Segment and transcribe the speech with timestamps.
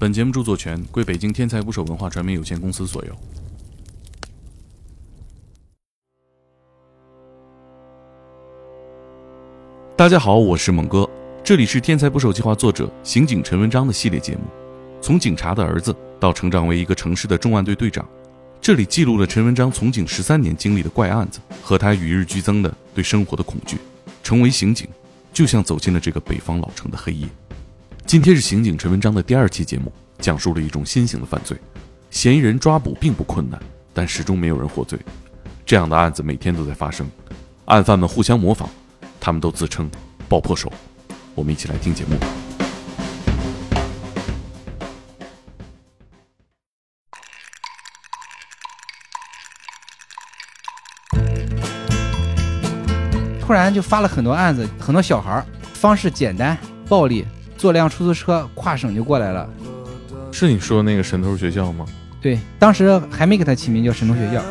[0.00, 3.18] 本节目著作权归北京天才捕手文化传媒有限公司所有。
[9.96, 11.10] 大家好，我是猛哥，
[11.42, 14.42] 这里是天才捕手计划作者刑警陈文章的系列节目。
[15.02, 18.08] 从警察的儿子到成长为一个城市的重案队队长，
[18.60, 23.76] 这里记录了陈文章从警十三年经历的怪案子和他与日俱增的对生活的恐惧。
[24.22, 24.86] 成为刑警，
[25.32, 27.26] 就像走进了这个北方老城的黑夜。
[28.08, 31.54] 今天是刑警陈文章的第二期节目，讲述了一种新型的犯罪，
[32.10, 33.60] 嫌疑人抓捕并不困难，
[33.92, 34.98] 但始终没有人获罪。
[35.66, 37.06] 这样的案子每天都在发生，
[37.66, 38.66] 案犯们互相模仿，
[39.20, 39.90] 他们都自称
[40.26, 40.72] “爆破手”。
[41.36, 42.16] 我们一起来听节目。
[53.42, 56.56] 突然就发了很多案子，很多小孩儿，方式简单
[56.88, 57.26] 暴力，
[57.58, 59.46] 坐辆出租车跨省就过来了。
[60.32, 61.84] 是你说的那个神偷学校吗？
[62.20, 64.42] 对，当时还没给他起名叫神偷学校。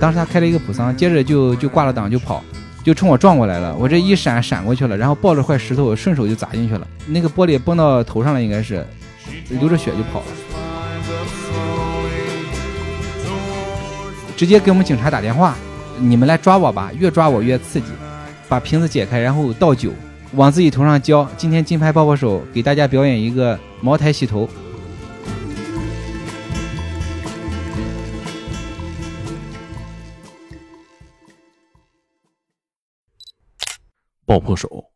[0.00, 2.42] 当时他开了一个普桑，接着就就挂了档就跑，
[2.84, 3.74] 就冲我撞过来了。
[3.76, 6.86] 我这一闪闪过去了，然后抱着块石头顺手就砸进去了。
[7.06, 8.86] 那个玻璃崩到头上了，应该是
[9.50, 10.26] 流着血就跑了。
[14.36, 15.54] 直接给我们警察打电话。
[15.98, 17.86] 你们来抓我吧，越抓我越刺激。
[18.48, 19.92] 把瓶子解开，然后倒酒，
[20.34, 21.28] 往自己头上浇。
[21.36, 24.48] 今天金牌爆破手给大家表演一个茅台洗头。
[34.24, 34.86] 爆破手，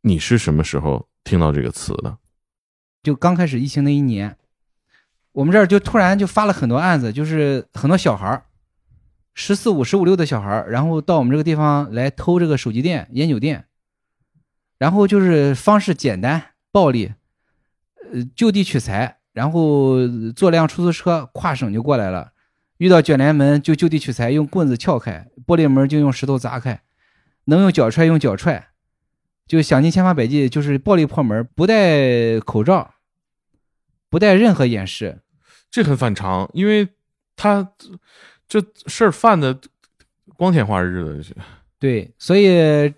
[0.00, 2.18] 你是什么时候听到这个词的？
[3.04, 4.36] 就刚开始疫情那一年，
[5.30, 8.46] 我们这儿就突然就发了很多案子，就是很多小孩儿。
[9.34, 13.66] 十四五、十五六的小孩儿然后到我们这个地方来偷这个手机店、烟酒店，
[14.78, 17.12] 然后就是方式简单、暴力，
[18.12, 19.96] 呃，就地取材，然后
[20.34, 22.32] 坐辆出租车跨省就过来了，
[22.78, 26.82] 遇到卷帘门就就地取材，用棍子撬开玻璃门，就用石头砸开，
[27.44, 28.68] 能用脚踹用脚踹，
[29.46, 32.94] 就想尽千方百计，就是暴力破门，不戴口罩，
[34.08, 35.20] 不带任何掩饰，
[35.70, 36.88] 这很反常，因为
[37.34, 37.72] 他。
[38.48, 39.58] 这事儿犯的
[40.36, 41.34] 光天化日的，
[41.80, 42.94] 对，所以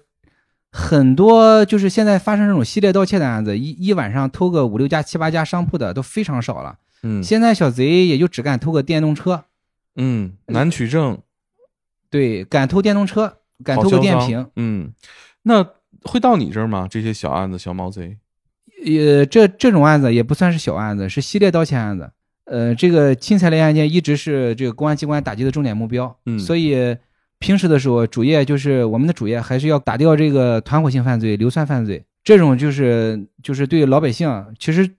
[0.70, 6.78] 很多就是现在发生这种系列盗窃的案子，一一晚上偷个五六家、七八家商铺的都非常少了。
[7.02, 9.44] 嗯，现在小贼也就只敢偷个电动车。
[9.96, 11.18] 嗯，难取证。
[12.10, 14.46] 对，敢偷电动车，敢偷个电瓶。
[14.56, 14.92] 嗯，
[15.42, 15.66] 那
[16.02, 16.86] 会到你这儿吗？
[16.88, 18.16] 这些小案子、小毛贼？
[18.84, 22.10] 呃，这这种案子也不算是小案子，是系列盗窃案子。
[22.44, 26.96] 呃，这个侵财类案件一直是这个公安机关打击的重点目标，嗯，所以
[27.38, 34.90] 平时的时候主业就是我们的主业还是要打掉这个团伙性犯罪、流窜犯罪，这种就是就是对老百姓，其实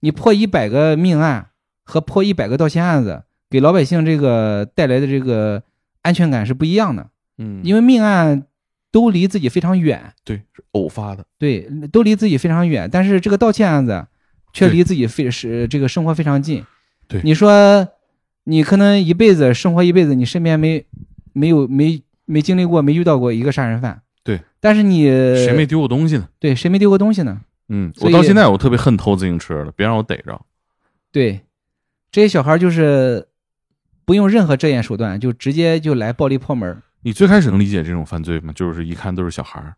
[0.00, 1.50] 你破一百个命案
[1.84, 5.62] 和破一百个盗窃案子，给老百姓这个带来的这个
[6.02, 8.44] 安全感是不一样的，嗯，因为命案
[8.90, 14.06] 都离自己非常远，对，是偶发的，对，都离自己非常远，但是这个盗窃案子
[14.52, 16.64] 却离自己非是这个生活非常近。
[17.06, 17.86] 对，你说，
[18.44, 20.84] 你可能一辈子生活一辈子，你身边没
[21.34, 24.00] 没有没没经历过、没遇到过一个杀人犯。
[24.22, 25.04] 对，但是你
[25.36, 26.26] 谁没丢过东西呢？
[26.38, 27.42] 对，谁没丢过东西呢？
[27.68, 30.40] 嗯，我到现在我特别恨偷自行车的，别让我逮着。
[31.12, 31.42] 对，
[32.10, 33.28] 这些小孩就是
[34.06, 36.82] 不用任何遮掩手段，就直接就来暴力破门。
[37.02, 38.50] 你最开始能理解这种犯罪吗？
[38.54, 39.74] 就是一看都是小孩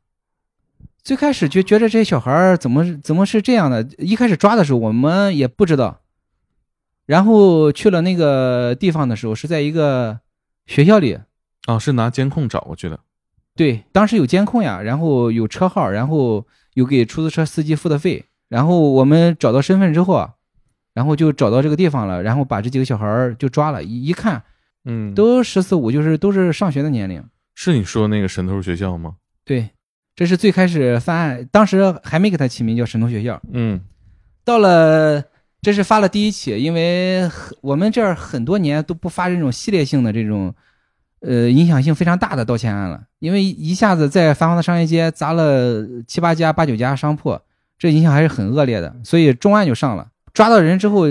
[1.03, 3.89] 最开始就觉得这些小孩怎么怎么是这样的？
[3.99, 6.01] 一开始抓的时候，我们也不知道。
[7.07, 10.19] 然后去了那个地方的时候，是在一个
[10.67, 11.19] 学校里，
[11.67, 12.99] 啊，是拿监控找过去的。
[13.55, 20.35] 对，当时有监控呀，然后有车号，然后有给出租车司机付的费，然后我们找到身份之后啊，
[20.95, 24.43] 然后就找到这个地方了，然后把这几个小孩就抓了，一一看，
[24.85, 27.23] 嗯，都十四五，就是都是上学的年龄。
[27.55, 29.17] 是你说那个神偷学校吗？
[29.45, 29.71] 对，
[30.15, 33.41] 这是最开始犯案，当时还没给他起名叫神偷学校。
[33.53, 33.81] 嗯，
[34.45, 35.25] 到了。
[35.63, 37.29] 这是发了第一起，因为
[37.61, 40.55] 我们这儿很多年都不发这种系列性的这种，
[41.21, 43.03] 呃，影响性非常大的盗窃案了。
[43.19, 47.39] 因为一下子在繁华的商业街砸了七八家、八九家商铺，
[47.79, 50.09] 这影响还是很恶劣的，所以重案就上了。
[50.33, 51.07] 抓到人之后，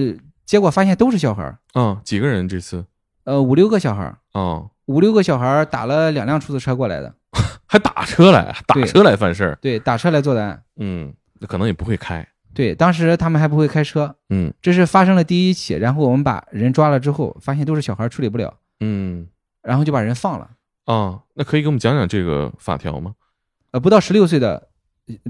[0.46, 1.58] 结果发现都是小孩儿。
[1.74, 2.86] 嗯，几个人这次？
[3.24, 4.18] 呃，五六个小孩儿。
[4.34, 7.14] 哦，五六个小孩儿打了两辆出租车过来的，
[7.66, 8.56] 还打车来？
[8.68, 9.58] 打车来犯事儿？
[9.60, 10.62] 对，打车来做的案。
[10.78, 12.26] 嗯，那可能也不会开。
[12.54, 19.28] 对，当时他们还不会开车，嗯，这是发生了第一起，然后我们把人抓了之后，发现都是小孩，处理不了，嗯，
[19.66, 20.52] 然后就把人放了。
[20.86, 23.16] 啊，那可以给我们讲讲这个法条吗？
[23.72, 24.70] 呃，不到十六岁的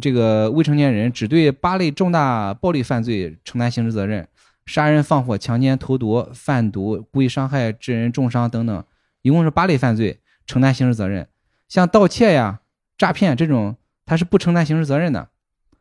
[0.02, 4.28] 这个未成年人只对八类重大暴力犯罪承担刑事责任：
[4.66, 8.86] 杀人、放火、强奸、投毒、贩毒、故意伤害致人重伤等等，
[9.22, 11.28] 一共是八类犯罪承担刑事责任。
[11.68, 12.60] 像盗窃呀、
[12.98, 15.30] 诈骗这种，他是不承担刑事责任的，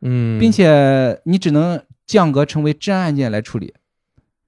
[0.01, 3.73] 嗯，并且你只能降格成为治安案件来处理。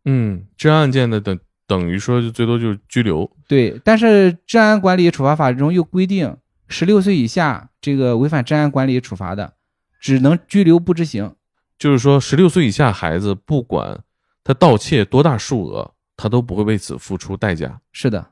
[0.06, 1.38] 嗯，治安案件的等
[1.68, 3.30] 等于说就最多就是拘留。
[3.48, 6.36] 对，但是治安管理处罚法中又规定，
[6.68, 9.54] 十六岁以下这个违反治安管理处罚的，
[10.00, 11.36] 只能拘留不执行。
[11.78, 14.00] 就是说，十六岁以下孩子，不管
[14.44, 17.80] 他盗窃多大数额，他都不会为此付出代价。
[17.92, 18.26] 是的，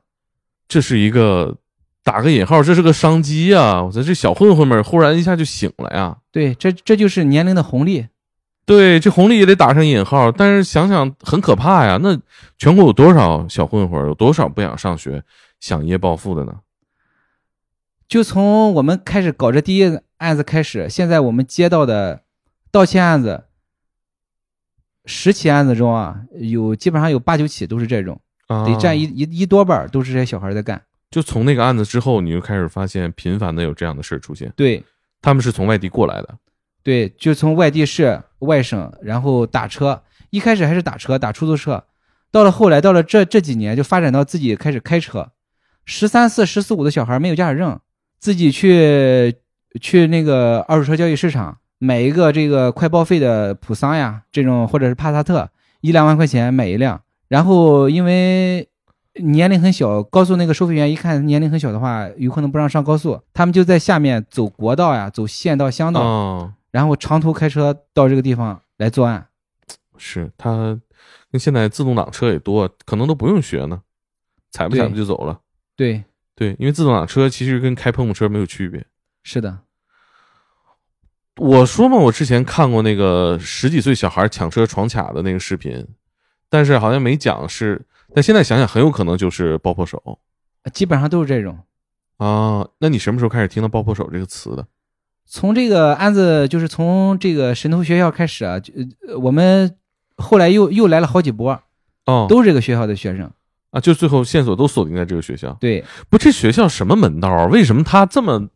[0.66, 1.56] 这是一个
[2.02, 3.82] 打个引号，这是个商机啊！
[3.82, 6.16] 我说这小混混们忽然一下就醒了呀。
[6.32, 8.06] 对，这这就是年龄的红利。
[8.66, 11.98] 对，这红利也得打上引号，但是想想很可怕呀。
[12.02, 12.20] 那
[12.58, 15.22] 全国有多少小混混，有多少不想上学、
[15.60, 16.52] 想一夜暴富的呢？
[18.08, 22.22] 就从我们开始搞这第一案子开始，现在我们接到的
[22.72, 23.44] 盗窃案子，
[25.04, 30.82] 十起案子中啊，有基本上有八九起都是这种，啊，得占一一一多半都是这些小孩在干。
[31.08, 34.52] 就从那个案子之后，你就开始发现频繁的有这样的事儿出现。
[34.56, 34.82] 对
[35.22, 36.36] 他们是从外地过来的，
[36.86, 40.00] 对，就从外地市、外省，然后打车，
[40.30, 41.82] 一开始还是打车、打出租车，
[42.30, 45.32] 到了后来，到了这这几年，就发展到自己开始开车，
[45.84, 47.76] 十三四、十四五的小孩没有驾驶证，
[48.20, 49.34] 自己去
[49.80, 55.50] 去那个二手车交易市场买一个这个快报废的普桑呀，这种或者是帕萨特，
[55.80, 58.68] 一两万块钱买一辆，然后因为
[59.14, 69.26] 年龄很小，高速那个收费员一看年龄很小的话，有可能不让上高速，他们就在下面走国道呀，走县道、乡道，哦，然后长途开车到这个地方来作案。
[69.96, 70.78] 是他
[71.32, 73.80] 跟现在自动挡车也多，可能都不用学呢，
[74.50, 75.40] 踩不踩对不就走了。
[75.74, 78.84] 对，对，因为自动挡车其实跟开碰碰车没有区别。
[79.22, 79.60] 是的，
[81.36, 85.82] 我说嘛，我之前看过那个十几岁小孩抢车闯卡的那个视频，
[86.50, 90.18] 但是好像没讲是，但现在想想很有可能就是爆破手
[90.74, 91.58] 基本上都是这种。
[92.18, 92.68] 啊。
[92.80, 94.66] 那你什么时候开始听到爆破手这个词的？
[95.26, 98.72] 从这个案子，就是从这个神偷学校开始啊，就
[99.06, 99.76] 呃我们
[100.16, 101.60] 后来又又来了好几波，
[102.06, 103.30] 哦，都是这个学校的学生。
[103.70, 105.54] 啊，就最后线索都锁定在这个学校。
[105.60, 107.46] 对，不，这学校什么门道啊？
[107.46, 108.48] 为什么他这么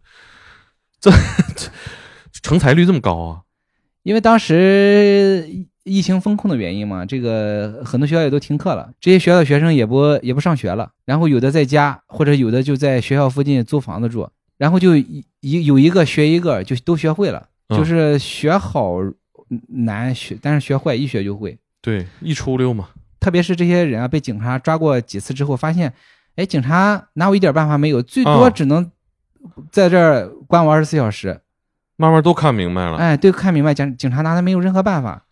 [1.00, 1.10] 这
[2.42, 3.40] 成才率这么高啊？
[4.02, 18.98] 因为当时疫疫情风控的原因嘛，这个很多学校也都停课了，这些学校的学生也不也不上学了，然后有的在家，或者有的就在学校附近租房子住，然后就一一有一个学一个，就都学会了，嗯就是学好
[19.68, 21.58] 难学，但是学坏一学就会。
[21.80, 22.90] 对，一出溜嘛。
[23.18, 25.90] 特别是这些人啊，被警察抓过几次之后，发现，
[26.36, 28.92] 哎，警察拿我一点办法没有，最多哦只能
[29.70, 31.40] 在这儿关我二十四小时。
[31.96, 32.98] 慢慢都看明白了。
[32.98, 35.24] 哎，对，看明白，警警察拿他没有任何办法，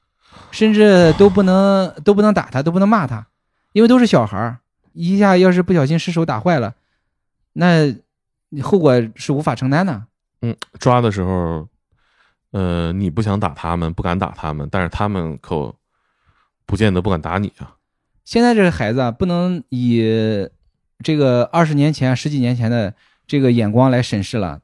[0.50, 3.26] 甚至都不能都不能打他，都不能骂他，
[3.75, 4.60] 因为都是小孩儿，
[4.94, 6.76] 一下要是不小心失手打坏了，
[7.52, 7.94] 那
[8.62, 10.05] 后果是无法承担的。
[10.43, 11.69] 嗯，抓的时候，
[12.53, 15.75] 呃，你不想打他们，不敢打他们，但是他们可
[16.65, 17.77] 不见得不敢打你啊。
[18.25, 20.49] 现在这个孩子啊，不能以
[21.03, 22.95] 这个二十年前、十几年前的
[23.27, 24.61] 这个眼光来审视了。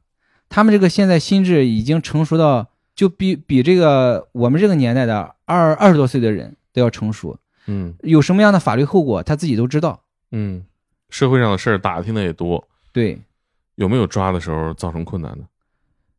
[0.49, 7.39] 他们这个现在心智已经成熟到，就比比这个我们这个年代的二二十多岁的人都要成熟。
[7.67, 10.03] 嗯有什么样的法律后果，他自己都知道。
[10.31, 10.65] 嗯，
[11.09, 13.19] 社会上的事儿打听的也多，对，
[13.77, 15.45] 有没有抓的时候造成困难的？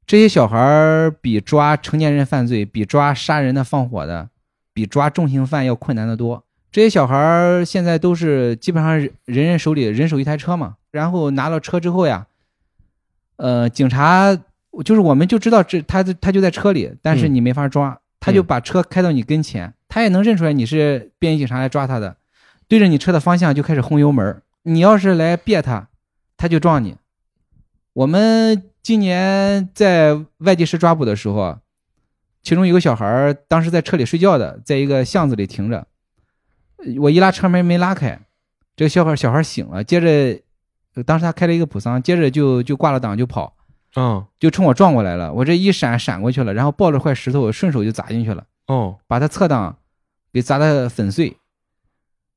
[0.07, 4.29] 这些小孩儿比抓成年人犯罪、比抓杀人的、放火的、
[4.71, 6.43] 比抓重刑犯要困难得多。
[6.71, 12.27] 这些小孩儿现在都是基本上人人人手里人手一台车嘛，然后拿到车之后呀，
[13.38, 14.38] 呃，警察
[14.83, 22.17] 就是我们就知道这他他就在车里，但是嗯你没法抓，他就嗯把车开到你跟前，他也能认出来你是便衣警察来抓他的，
[22.67, 25.88] 对着你车的方向就开始轰油门儿，你要是来别他，
[26.38, 26.97] 他就撞你。
[27.95, 31.59] 我们今年在外地市抓捕的时候啊，
[32.43, 35.87] 其中有个小孩儿当时在车里睡觉的，在一个巷子里停着，
[36.75, 38.19] 呃我一拉车门没拉开，
[38.75, 40.41] 这个小孩小孩醒了，接着
[40.95, 43.55] 呃当时他开了一个普桑，接着就就挂了档就跑，
[43.95, 49.77] 嗯就冲我撞过来了，我这一闪闪过去了，然后抱着块石头顺手就砸进去了，哦把他侧挡
[50.33, 51.37] 给砸的粉碎。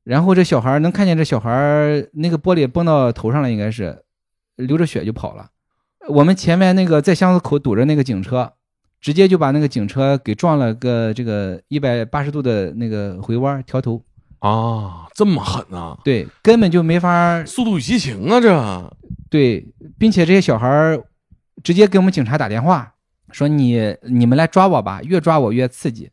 [0.05, 4.05] 然后这小孩儿能看见这小孩儿那个玻璃崩到头上了，应该是
[4.59, 5.49] 流着血就跑了。
[6.09, 8.53] 我们前面那个在巷子口堵着那个警车，
[9.01, 14.03] 直接就把那个警车给撞了个这个一百八十度的那个回弯调头，
[14.39, 15.99] 啊，这么狠啊！
[16.05, 18.97] 对，根本就没法速度与激情啊，这
[19.31, 19.67] 对，
[19.99, 21.03] 并且这些小孩儿
[21.63, 22.95] 直接给我们警察打电话，
[23.31, 26.11] 说你你们来抓我吧，越抓我越刺激。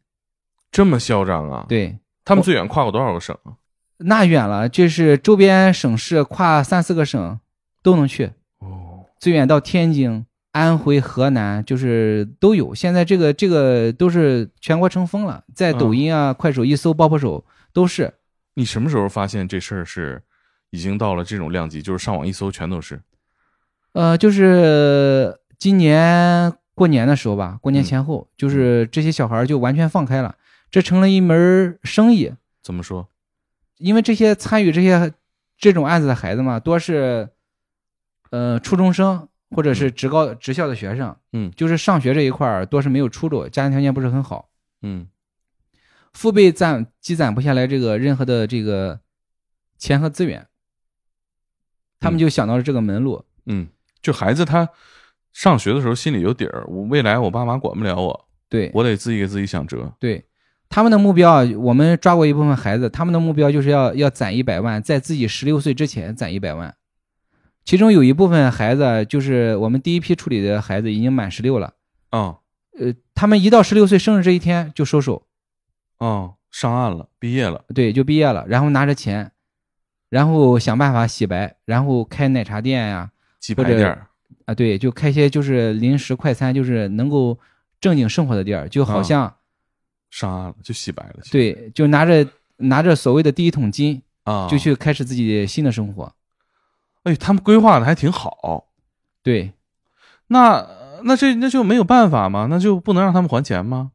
[0.71, 3.53] 这么嚣张啊？，对，他们最远跨过多少个省啊？
[3.99, 7.39] 那远了，就是周边省市跨三四个省
[7.85, 12.73] 都能去，哦，最远到天津、安徽、河南，就是都有。
[12.73, 18.11] 现在这个这个都是全国成风了，在抖音啊、快手一搜爆破手都是。
[18.55, 20.19] 你什么时候发现这事儿是
[20.71, 21.79] 已经到了这种量级？
[21.79, 22.99] 就是上网一搜全都是。
[23.93, 30.35] 呃，就是今年过年的时候吧，过年前后，就是这些小孩儿就完全放开了，
[30.71, 32.33] 这成了一门生意。
[32.63, 33.07] 怎么说？
[33.77, 35.13] 因为这些参与这些
[35.55, 37.29] 这种案子的孩子嘛，多是
[38.31, 44.49] 呃初中生或者是职高职校的学生，嗯就是上学这一块儿多是没有出路，家庭条件不是很好，
[44.81, 45.07] 嗯
[46.13, 48.99] 父辈攒积攒不下来这个任何的这个
[49.77, 50.47] 钱和资源，
[51.99, 53.23] 他们嗯就想到了这个门路。
[53.45, 53.67] 嗯，
[54.01, 54.67] 就孩子他
[55.33, 59.91] 上学的时候心里有底儿，我未来我爸妈管不了我，对，我得自己给自己想辙。
[59.99, 60.25] 对，
[60.69, 66.75] 他们的目标啊，我们抓过一部分孩子，他们的目标就是要要攒一百万，在自己十六岁之前攒一百万。
[67.65, 71.73] 其中有一部分孩子，就是我们第一批处理的孩子，已经满十六了。
[72.11, 72.37] 啊
[72.77, 75.25] 呃，他们一到十六岁生日这一天就收手，
[75.97, 77.63] 啊，上岸了，毕业了。
[77.73, 79.31] 对，就毕业了，然后拿着钱，
[80.09, 84.07] 然后想办法洗白，然后开奶茶店呀、鸡或店儿
[84.43, 87.39] 啊，对，就开些就是零食快餐，就是能够
[87.79, 89.33] 正经生活的地儿，就好啊像、
[90.09, 91.15] 上岸了，就洗白了。
[91.31, 96.13] 对，就拿着拿着所谓的第一桶金，啊，就去开始自己新的生活。
[97.05, 98.67] 哎，他们规划的还挺好。
[99.23, 99.53] 对，
[100.27, 100.67] 那
[101.03, 102.47] 那这那就没有办法吗？
[102.49, 103.91] 那就不能让他们还钱吗？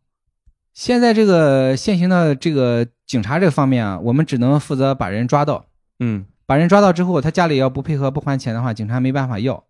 [0.73, 5.67] 现在这个现行的这个警察这方面啊，我们只能负责把人抓到，
[5.99, 9.65] 嗯，把人抓到之后，他家里要不配合不还钱的话，警察没办法要。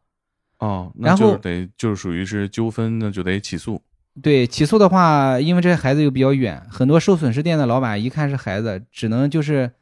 [0.59, 3.81] 哦，那然后就得就是属于是纠纷，那就得起诉。
[4.23, 9.73] 对，起诉的话，因为这些孩子又比较远，很多受损失店的老板一看是孩子，只能就是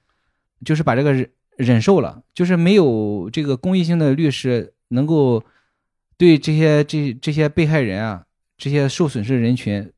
[0.64, 5.42] 就是把这个忍忍受了，就是没有这个公益性的律师能够
[6.16, 8.24] 对这些这这些被害人啊，
[8.56, 9.92] 这些受损失人群，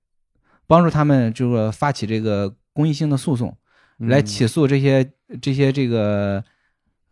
[0.66, 3.54] 帮助他们就是发起这个公益性的诉讼，
[3.98, 5.12] 来嗯起诉这些
[5.42, 6.42] 这些这个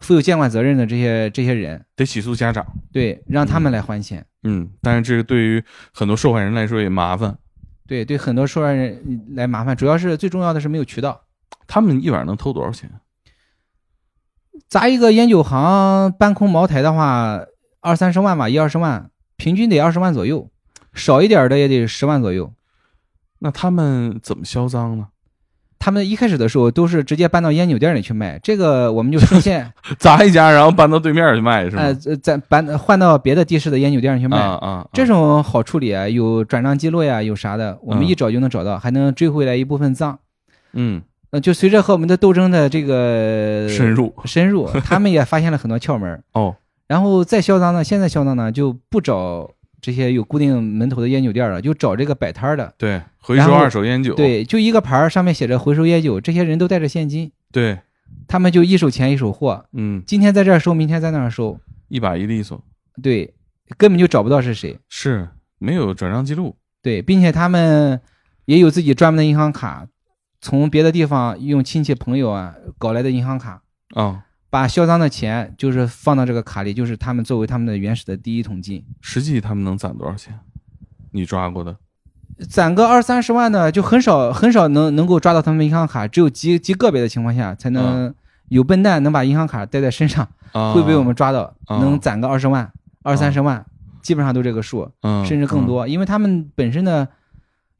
[0.00, 2.66] 负有监管责任的这些这些人，得起诉家长。
[2.90, 4.24] 对，让他们来还钱。
[4.44, 5.62] 嗯，但是这个对于
[5.92, 7.36] 很多受害人来说也麻烦。
[7.86, 11.24] 对对，很多受害人来麻烦，主要是最重要的是没有渠道。
[11.66, 12.90] 他们一晚上能偷多少钱？
[14.68, 17.40] 砸一个烟酒行搬空茅台的话，
[17.80, 20.48] 二三十万吧，一二十万，平均得二十万左右，
[20.92, 22.52] 少一点的也得十万左右。
[23.40, 25.08] 那他们怎么销赃呢？
[25.80, 31.82] 他们一开始的时候都是直接搬到烟酒店里去卖，这个我们就顺线， 砸一家，然后搬到对面去卖是吧？
[31.82, 34.36] 呃，再搬换到别的地市的烟酒店上去卖。
[34.38, 40.18] 啊啊，这种好处理啊，有转账记录呀，有啥的，我们嗯一找就能找到，还能追回来一部分赃。
[40.72, 46.22] 嗯呃，就随着和我们的斗争的这个深入深入， 他们也发现了很多窍门儿。
[46.32, 46.56] 哦
[46.86, 52.72] 然后再销赃呢，现在销赃呢就不找这些有固定门头的烟酒店了，就找这个摆摊儿的。
[52.78, 57.78] 对，回收二手烟酒，对，就一个牌儿上面写着回收烟酒，这些人都带着现金，对，
[58.26, 62.58] 他们就一手钱一手货，嗯，今天在这儿收，明天在那儿收，一把一利索，
[63.02, 63.34] 对，
[63.76, 64.78] 根本就找不到是谁。
[64.88, 66.56] 是没有转账记录。
[66.80, 68.00] 对，并且他们
[68.46, 69.86] 也有自己专门的银行卡，
[70.48, 73.60] 从别的地方用亲戚朋友啊搞来的银行卡，
[73.94, 78.82] 啊，把销赃的钱就是放到这个卡里，就是他们作为他们的原始的第一桶金。
[79.02, 80.40] 实际他们能攒多少钱？
[81.10, 81.76] 你抓过的？
[82.48, 88.14] 攒个二三十万的，就很少很少能能够抓到他们银行卡，只有极极个别的情况下才能
[88.48, 91.76] 有笨蛋能把银行卡带在身上，啊，会被我们抓到，啊。
[91.76, 93.66] 能攒个二十万、二三十万，
[94.00, 97.06] 基本上都这个数，嗯，甚至更多，因为他们本身的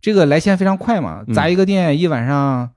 [0.01, 2.71] 这个来钱非常快嘛，嗯砸一个店一晚上，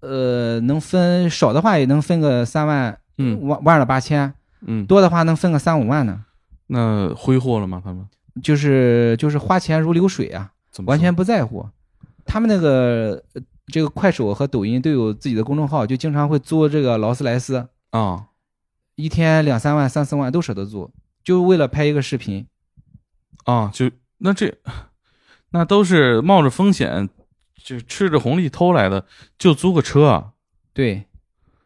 [0.00, 4.32] 呃，能分少的话也能分个三万，嗯万万了八千，
[4.66, 6.24] 嗯，多的话能分个三五万呢，
[6.68, 7.80] 那挥霍了吗？
[7.84, 8.06] 他们
[8.42, 10.52] 就是就是花钱如流水啊。
[10.86, 11.66] 完全不在乎。
[12.24, 18.26] 他们那个呃这个快手和抖音都有自己的公众号，就经常会租这个劳斯莱斯，啊？
[18.94, 20.92] 一天两三万、三四万都舍得租，
[21.24, 22.46] 就为了拍一个视频。
[23.44, 24.56] 啊，就那这，
[25.50, 27.08] 那都是冒着风险，
[27.62, 29.06] 就吃着红利偷来的，
[29.38, 30.32] 就租个车啊，
[30.72, 31.04] 对，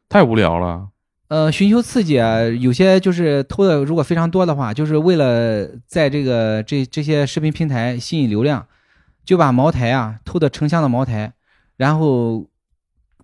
[0.09, 0.89] 太无聊了。
[1.29, 8.67] 呃，寻求刺激啊，有些就是偷的，如果非常多的话，就是为了在这个这这些视频平台吸引流量，
[9.25, 11.33] 就把茅台啊偷的成箱的茅台，
[11.77, 12.51] 然后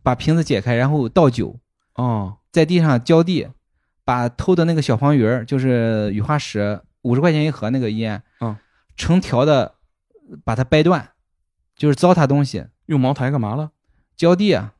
[0.02, 1.60] 把瓶子解开，然后倒酒，
[1.96, 3.48] 哦，在地上浇地，
[4.06, 8.56] 把偷的那个小黄鱼儿，就是雨花石，五十块钱一盒那个烟，嗯，
[8.96, 9.74] 成条的
[10.44, 11.10] 把它掰断，
[11.76, 13.70] 就是糟蹋东西，用茅台干嘛了？
[14.16, 14.74] 浇地啊，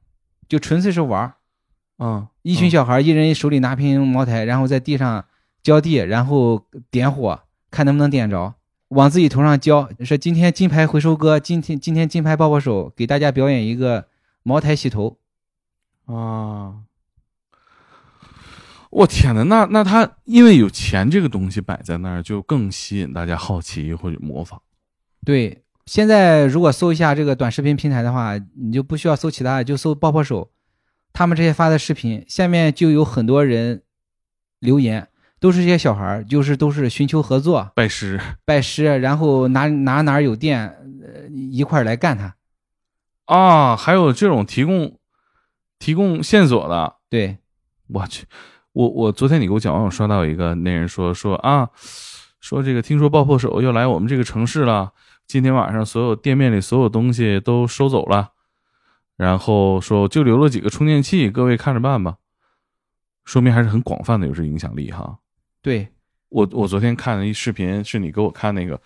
[0.49, 1.35] 就纯粹是玩儿。
[1.99, 5.25] 嗯，一群小孩，一人手里拿瓶茅台，然后在地上
[5.63, 7.41] 浇地，然后点火，
[7.71, 8.55] 看能不能点着，
[8.89, 9.89] 往自己头上浇。
[10.05, 14.09] 说今天金牌回收哥，今天今天金牌抱抱手，给大家表演一个
[14.43, 15.19] 茅台洗头。
[16.07, 16.85] 啊！
[18.91, 24.63] 我天哪，那那他因为有钱这个东西摆在那儿，就更吸引大家好奇或者模仿。
[25.29, 30.51] 对，现在如果搜一下这个短视频平台的话，你就不需要搜其他的，就搜爆破手，
[31.13, 33.83] 他们这些发的视频下面就有很多人
[34.59, 35.07] 留言，
[35.39, 40.67] 都是这些小孩儿，就是都是寻求合作、拜师拜师，然后哪哪哪有店，
[41.03, 42.35] 呃，一块儿来干他。
[43.27, 44.97] 啊，还有这种提供
[45.79, 47.37] 提供线索的，对，
[47.89, 48.25] 我去，
[48.73, 51.69] 我我昨天你给我讲完，我刷到一个那人说说啊，
[52.41, 54.95] 说这个听说爆破手要来我们这个城市了，
[55.29, 58.33] 今天晚上所有店面里所有东西都收走了，
[59.15, 62.17] 然后说就留了几个充电器，各位看着办吧。
[63.27, 65.19] 说明还是很广泛的有这影响力哈。
[65.61, 65.89] 对，
[66.31, 68.81] 我我昨天看了一视频，是你给我看那个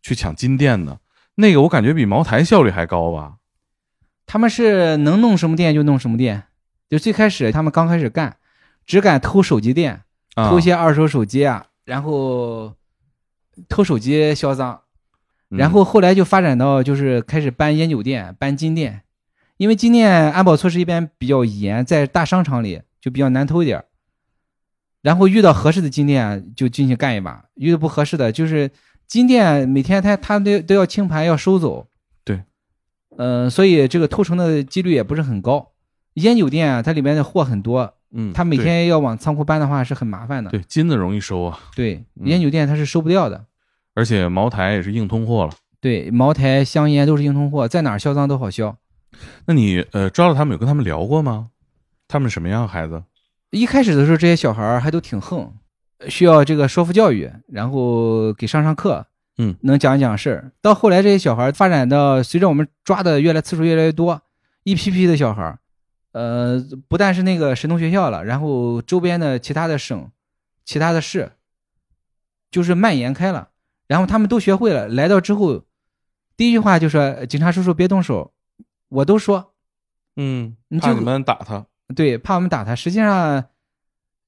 [0.00, 1.00] 去抢金店的
[1.34, 3.38] 那个，我感觉比茅台效率还高吧。
[4.24, 6.44] 他们是能弄什么店就弄什么店，
[6.88, 8.36] 就最开始他们刚开始干，
[8.86, 10.04] 只敢偷手机店，
[10.36, 12.76] 啊偷一些二手手机啊，然后
[13.68, 14.80] 偷手机销赃，
[15.48, 19.02] 然后后来就发展到就是开始搬烟酒店、搬金店，
[19.56, 23.84] 因为金店安保措施一般比较严，在大商场里就比较难偷一点儿。
[25.00, 28.70] 然后遇到合适的金店就进去干一把，遇到不合适的就是
[29.06, 31.86] 金店每天他他都都要清盘要收走。
[32.24, 32.42] 对，
[33.16, 35.72] 嗯、所以这个偷成的几率也不是很高。
[36.14, 40.50] 烟酒店啊，它里面的货很多，嗯，它每天要往仓库搬的话是很麻烦的。
[40.50, 43.46] 对金子容易收啊，对，嗯烟酒店它是收不掉的。
[43.98, 45.52] 而且茅台也是硬通货了。
[45.80, 48.76] 对，茅台、香烟都是硬通货，在哪儿销赃都好销。
[49.46, 51.48] 那你呃抓到他们有跟他们聊过吗？
[52.06, 53.02] 他们什么样孩子？
[53.50, 55.52] 一开始的时候，这些小孩儿还都挺横，
[56.08, 59.04] 需要这个说服教育，然后给上上课，
[59.38, 60.52] 嗯，能讲一讲事儿。
[60.62, 64.22] 到后来，这些小孩儿发展到随着我们抓的越来次数越来越多，
[64.62, 65.58] 一批批的小孩儿，
[66.12, 70.08] 呃，不但是那个神农学校了，然后周边的其他的省、
[70.64, 71.32] 其他的市，
[72.50, 73.48] 就是蔓延开了。
[73.88, 75.64] 然后他们都学会了，来到之后，
[76.36, 78.32] 第一句话就说：“警察叔叔别动手。”
[78.90, 79.52] 我都说，
[80.16, 81.66] 嗯，你就怕你们打他。
[81.94, 82.74] 对，怕我们打他。
[82.74, 83.44] 实际上，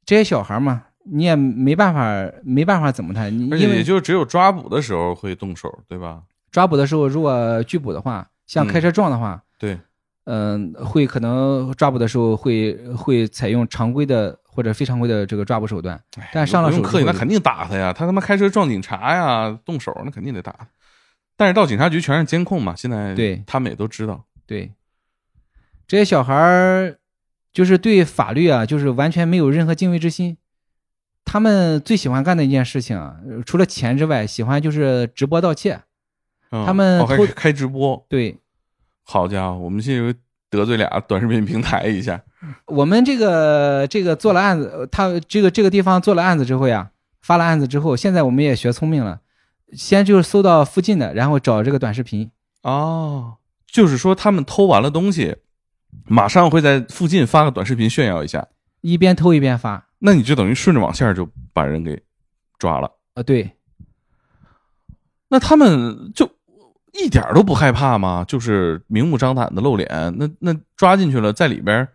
[0.05, 3.29] 这些小孩嘛，你也没办法，没办法怎么他。
[3.31, 6.25] 你而且也因为就只有抓捕的时候会动手，对吧？
[6.51, 9.79] 抓捕的时候，如果拒捕的话，像开车撞的话，对，
[10.25, 16.01] 嗯、会可能抓捕的时候会会采用常规的或者非常规的这个抓捕手段。
[16.19, 17.93] 哎但上了手那肯定打他呀。
[17.93, 20.55] 他他妈开车撞警察呀，动手那肯定得打。
[21.37, 24.25] 但是到警察局全是监控嘛，现在对他们也都知道。
[24.47, 24.73] 对，
[25.89, 26.99] 这些小孩儿
[27.53, 30.37] 就是对法律啊，就是完全没有任何敬畏之心。
[31.25, 35.81] 他们最喜欢干的一件事情除了钱之外，喜欢就是直播盗窃。
[36.51, 38.37] 嗯他们还开开直播，对，
[39.05, 40.15] 好家伙，我们这回
[40.51, 42.21] 得罪俩 短视频平台一下。
[42.67, 49.21] 我们这个这个做了案子，呃他这个这个地方做了案子之后呀，发了案子之后，现在我们也学聪明了，
[49.73, 52.31] 先就是搜到附近的，然后找这个短视频。
[52.63, 53.37] 哦，
[53.67, 55.37] 就是说他们偷完了东西，
[56.07, 58.49] 马上会在附近发个短视频炫耀一下，
[58.81, 59.89] 一边偷一边发。
[59.99, 62.03] 那你就等于顺着网线就把人给
[62.59, 62.91] 抓了。
[63.15, 63.53] 啊，对，
[65.29, 66.31] 那他们就
[67.05, 68.25] 一点都不害怕吗？
[68.27, 71.87] 就是明目张胆的露脸，那那抓进去了，在里边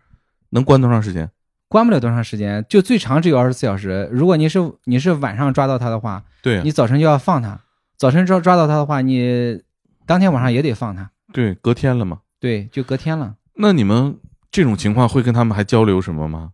[0.50, 1.30] 能关多长时间？
[1.68, 4.08] 关不了多长时间，就最长只有二十四小时。
[4.12, 7.60] 如果你是你是晚上抓到他的话，对啊你早晨就要放他。
[7.96, 9.62] 早晨抓抓到他的话，你
[10.06, 11.10] 当天晚上也得放他。
[11.32, 12.20] 对，隔天了嘛。
[12.38, 13.34] 对，就隔天了。
[13.54, 14.16] 那你们
[14.50, 16.50] 这种情况会跟他们还交流什么吗？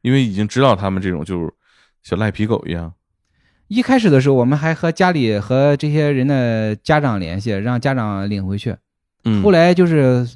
[0.00, 1.52] 因为已经知道他们这种就是
[2.02, 2.92] 小赖皮狗一样。
[3.68, 8.76] 一开始的时候，我们还和家里和这些人的家长联系，让家长领回去。
[9.24, 10.28] 嗯，后来就是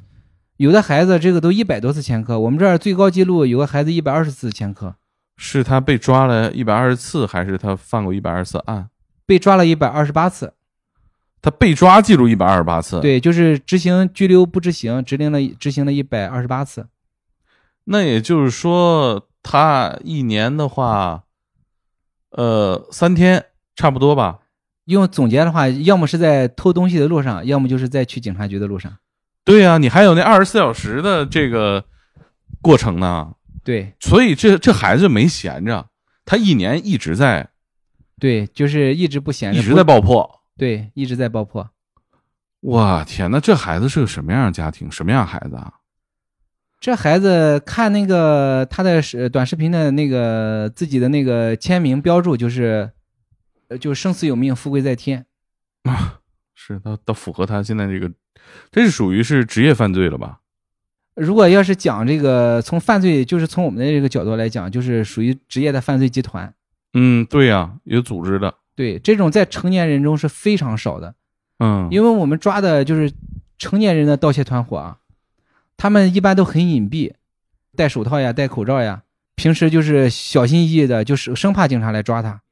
[0.57, 4.95] 有的孩子这个都一百多次前科，我们这儿最高记录有个孩子一百二十次前科，
[5.37, 8.89] 是他被抓了一百二十次，还是他犯过一百二十次案？
[9.25, 10.53] 被抓了一百二十八次。
[11.41, 16.85] 他被抓记录一百二十八次。，对，就是执行拘留不执行，执行了执行了一百二十八次。
[17.85, 21.23] 那也就是说，他一年的话，
[22.31, 24.39] 呃，三天差不多吧。
[24.85, 28.97] 用总结的话，要么是在偷东西的路上，要么就是在去警察局的路上。
[29.43, 31.83] 对呀、你还有那二十四小时的这个
[32.61, 35.87] 过程呢，对所以这这孩子没闲着，
[36.25, 37.49] 他一年一直在
[38.19, 40.29] 对，就是一直不闲着，一直在爆破。
[40.57, 41.69] 对，一直在爆破。
[42.61, 44.91] 哇天，那这孩子是个什么样的家庭？
[44.91, 45.73] 什么样的孩子啊？
[46.81, 52.89] 这孩子看那个他的视短视频的那个自己的那个签名标注，就是，
[53.67, 55.27] 呃，就生死有命，富贵在天。
[55.83, 56.17] 啊
[56.55, 58.11] 是他他符合他现在这个，
[58.71, 60.39] 这是属于是职业犯罪了吧？
[61.13, 66.51] 如果要是讲这个从犯罪，就是从我们的这个角度来讲，就是属于职业的犯罪集团。
[66.95, 68.55] 嗯，对呀、有组织的。
[68.75, 71.13] 对，这种在成年人中是非常少的，
[71.59, 73.11] 嗯，因为我们抓的就是
[73.59, 74.97] 成年人的盗窃团伙啊，
[75.81, 77.11] 他们一般都很隐蔽，
[77.75, 79.01] 戴手套呀，戴口罩呀，
[79.33, 82.43] 平时就是小心翼翼的，就是生怕警察来抓他。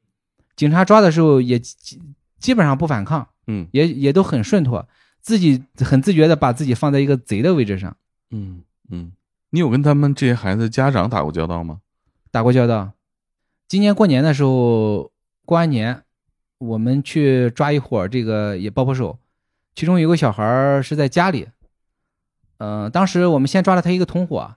[0.55, 2.01] 警察抓的时候也基
[2.39, 4.89] 基本上不反抗，嗯也也都很顺脱，
[5.21, 7.95] 自己很自觉的把自己放在一个贼的位置上，
[8.31, 9.11] 嗯嗯，
[9.51, 11.81] 你有跟他们这些孩子家长打过交道吗？
[12.31, 12.93] 打过交道。
[13.67, 15.11] 今年过年的时候，
[15.45, 16.01] 过完年，
[16.57, 19.19] 我们去抓一伙儿这个也爆破手，
[19.75, 21.47] 其中有个小孩儿是在家里，
[22.59, 24.55] 嗯、当时我们先抓了他一个同伙，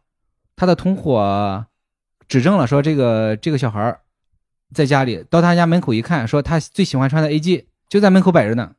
[0.54, 1.66] 他的同伙
[2.28, 4.00] 指证了说这个这个小孩儿
[4.74, 8.72] 在家里，到他家门口一看，说他最喜欢穿的 AG 就在门口摆着呢，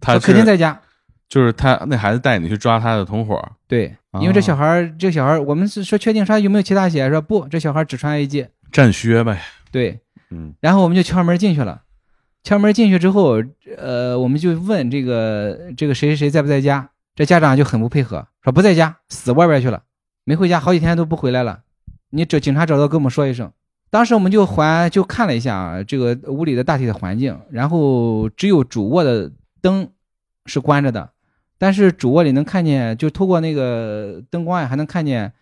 [0.00, 0.80] 他肯定在家。
[1.28, 8.48] 就是他那孩子带你去抓他的同伙，对，因为这哦小孩儿，这小孩儿，我们是说确定说有没有其他鞋，说不，这小孩儿只穿 AG。
[8.72, 9.40] 战靴呗。
[9.70, 11.82] 对，嗯然后我们就敲门进去了。
[12.42, 13.40] 敲门进去之后，
[13.78, 16.90] 呃，我们就问这个这个谁谁谁在不在家？
[17.20, 19.82] 这家长就很不配合，说不在家，死外边去了，
[20.24, 21.60] 没回家，好几天都不回来了。
[22.08, 23.52] 你这警察找到跟我们说一声。
[23.90, 29.30] 当时我们就还就看了一下啊，这个屋里的大体的环境，然后只有主卧的
[29.60, 29.90] 灯
[30.46, 31.10] 是关着的，
[31.58, 35.34] 但是主卧里能看见，就透过那个灯光呀，还能看见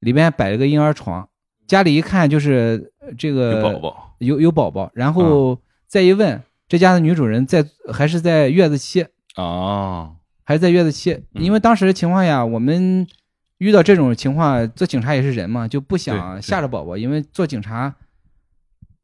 [0.00, 1.28] 里边摆了个婴儿床。
[1.68, 4.16] 家里一看就是呃这个有宝宝。
[4.18, 11.12] 有有宝宝，然后再一问，这家的女主人在还是在月子期，哦，还是在月子期？
[11.34, 13.06] 嗯因为当时的情况下，我们
[13.58, 17.94] 遇到这种情况，做警察也是人嘛，就不想吓着宝宝，因为做警察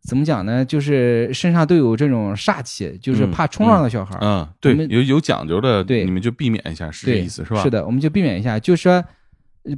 [0.02, 0.64] 怎么讲呢？
[0.64, 4.20] 就是身上都有这种煞气，就是嗯怕冲撞到小孩儿。
[4.22, 7.62] 嗯，对有有讲究的，对你们就避免一下，是这对，意思是吧？
[7.62, 7.68] 是。
[7.70, 9.04] 的，我们就避免一下，就是说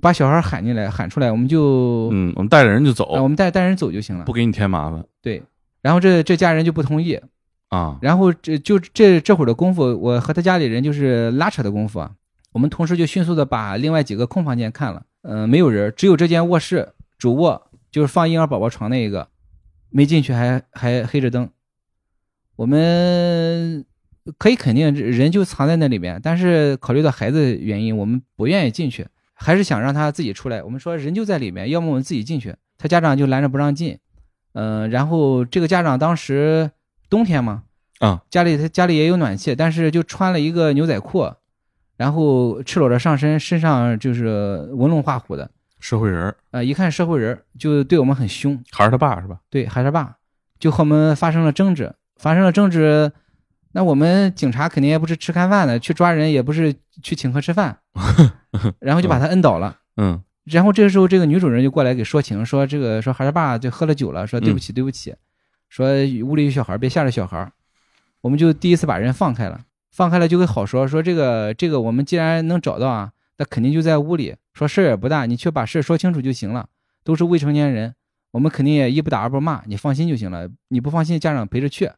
[0.01, 4.33] 把小孩喊进来，喊出来，我们就、嗯，我们带着人就走，啊，我们带带人走就行了不。
[4.33, 5.43] 给你添麻烦对，
[5.81, 7.19] 然后这这家人就不同意，
[7.69, 7.99] 啊。
[8.03, 12.13] 然后这就这这会儿的功夫，我和他家里人就是拉扯的功夫啊。
[12.53, 19.29] 我们同事就迅速的把另外几个空房间看了，嗯、没有人，只有这间卧室主卧，就是放婴儿宝宝床那一个，
[19.91, 21.51] 没进去还还黑着灯。
[22.57, 23.85] 我们
[24.39, 30.63] 可以肯定人就藏在那里面，但是考虑到孩子原因，我们不愿意进去，还是想让他自己出来。
[30.63, 33.99] 我们说人就在里面，要么我们自己进去，他家长就拦着不让进。
[34.55, 36.71] 嗯、然后这个家长当时
[37.11, 37.63] 冬天嘛，
[38.01, 41.33] 啊，家里他家里也有暖气，但是就穿了一个牛仔裤，
[41.97, 46.37] 然后赤裸着上身，身上就是纹龙画虎的，社会人儿。
[46.51, 49.39] 呃，一看社会人儿就对我们很凶，还是他爸是吧？
[49.51, 50.17] 对，还是爸，
[50.59, 53.13] 就和我们发生了争执，发生了争执，
[53.73, 57.79] 那我们警察肯定也不是吃干饭的，去抓人也不是去请客吃饭，
[58.81, 59.77] 然后就把他摁倒了。
[59.97, 60.23] 嗯。
[60.45, 65.15] 然后这个时候，这个女主人就过来给说情，说这个说孩儿爸就喝了酒了，说对不起对不起，
[65.69, 65.89] 说
[66.25, 67.51] 屋里有小孩，别吓着小孩。
[68.21, 69.61] 我们就第一次把人放开了，
[69.93, 76.69] 放开了就会好说，说这个这个我们既然能找到啊，那肯定就在屋里，说事儿也不大，你去把事儿说清楚就行了，
[77.05, 77.95] 都是未成年人，
[78.33, 81.91] 我们肯定也一不打二不骂，你放心就行了，你不放心家长陪着去。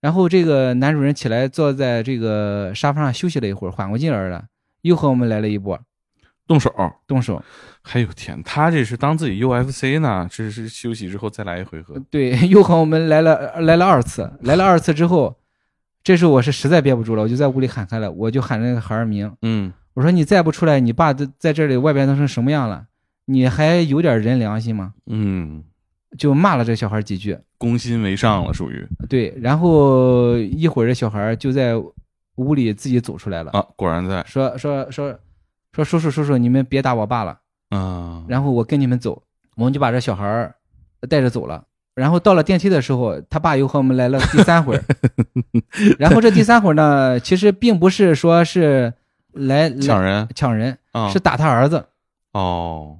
[0.00, 4.46] 然后这个男主人起来坐在这个沙发上休息了一会儿，缓过劲儿了，
[4.82, 5.78] 又和我们来了一波
[6.48, 6.74] 动手。
[7.06, 7.40] 动手。
[7.92, 11.94] 哎呦天，他这是当自己 UFC 呢，这是休息之后再来一回合。
[12.10, 15.38] 对， 又和我们来了来了二次，来了二次之后，
[16.02, 22.86] 这时候我是实在憋不住了，我就在屋里喊开了，我就喊那个孩儿名，嗯我说你再不出来，你爸都在这里外边都成什么样了？
[23.26, 24.94] 你还有点人良心吗？
[25.06, 25.64] 嗯，
[26.16, 31.74] 就骂了这小孩几句，攻心为上了，属于对，然后一会儿这小孩就在
[32.36, 35.18] 屋里自己走出来了，啊，果然在说说说说
[35.84, 37.38] 叔叔叔叔，你们别打我爸了，
[37.70, 38.24] 啊。
[38.28, 39.22] 然后我跟你们走，
[39.56, 40.54] 我们就把这小孩儿
[41.08, 41.64] 带着走了。
[41.94, 44.80] 然后到了电梯的时候，他爸又和我们来了第三回。
[45.98, 48.92] 然后这第三回呢，其实并不是说是
[49.32, 51.86] 来来抢人抢人，啊，是打他儿子。
[52.32, 52.98] 哦，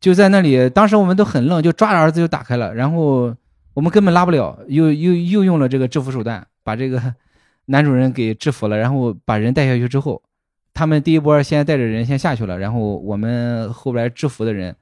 [0.00, 2.72] 就在那里，当时我们都很愣，就抓着儿子就打开了。
[2.72, 3.34] 然后
[3.74, 7.14] 我们根本拉不了，又又又用了这个制服手段，把这个
[7.64, 10.22] 男主人给制服了，然后把人带下去之后，
[10.76, 14.76] 他们第一波先带着人先下去了，然后我们后来制服的人，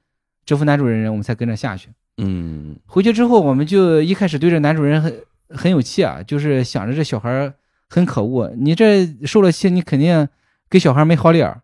[0.45, 1.89] 制服男主人人，我们才跟着下去。
[2.17, 5.17] 嗯回去之后，我们就一开始对这男主人很
[5.51, 7.55] 很有气啊，就是想着这小孩
[7.89, 8.53] 很可恶。
[8.57, 10.29] 你这受了气，你肯定
[10.69, 11.63] 给小孩没好脸儿。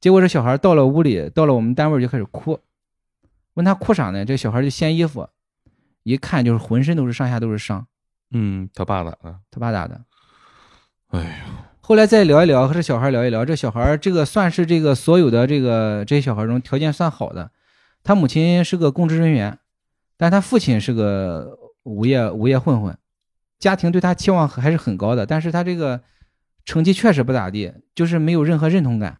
[0.00, 2.58] 结果这小孩到了屋里，到了我们单位就开始哭，
[3.54, 4.24] 问他哭啥呢？
[4.24, 5.28] 这小孩就掀衣服，
[6.02, 7.86] 一看就是浑身都是上下都是伤，
[8.30, 9.38] 嗯，他爸打的。
[9.50, 10.00] 他爸打的。
[11.08, 11.26] 哎呦，
[11.88, 17.52] 后来再聊一聊，和这小孩聊一聊，这小孩这个算是这个所有的这个这些小孩中条件算好的。
[18.02, 19.56] 他母亲是个公职人员，
[20.16, 22.98] 但他父亲是个无业无业混混，
[23.60, 26.00] 家庭对他期望还是很高的，但是他这个
[26.64, 29.18] 成绩确实不咋地，就是没有任何认同感。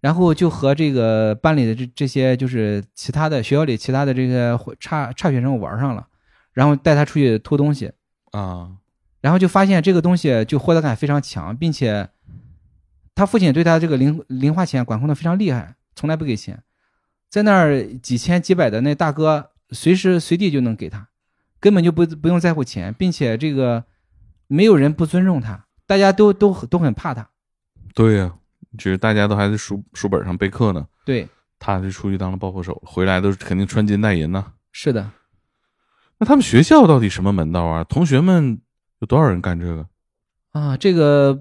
[0.00, 6.06] 然后就和这个班里的这这些就是其他的学校里其他的这个差差学生玩上了，
[6.52, 7.90] 然后带他出去偷东西。
[8.30, 8.70] 啊，
[9.24, 12.10] 然后就发现这个东西就获得感非常强，并且
[13.14, 16.62] 他父亲对他这个零零花钱管控的非常厉害，从来不给钱，
[17.30, 21.08] 在那儿几千几百的那大哥随时随地就能给他，
[21.58, 23.84] 根本就不不用在乎钱，并且这个
[24.46, 27.30] 没有人不尊重他，大家都都都很怕他。
[27.94, 28.30] 对呀、
[28.76, 31.26] 就是大家都还在书书本上备课呢，对，
[31.58, 34.52] 他就出去当了爆破手，回来都是肯定穿金戴银呐。
[34.70, 35.12] 是的，
[36.18, 37.82] 那他们学校到底什么门道啊？
[37.84, 38.60] 同学们
[39.00, 39.86] 有多少人干这个？
[40.52, 41.38] 啊，这个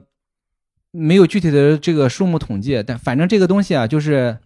[0.91, 4.37] 没有具体的这个数目统计，但反正这个东西啊，就是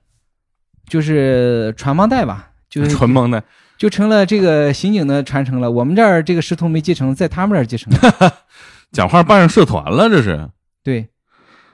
[0.87, 3.41] 就是传帮带吧，就是 传帮带，
[3.77, 5.71] 就成了这个刑警的传承了。
[5.71, 8.33] 我们这儿这个师徒没继承，在他们这儿继承了。
[8.91, 10.49] 讲话办上社团了，这是
[10.83, 11.09] 对，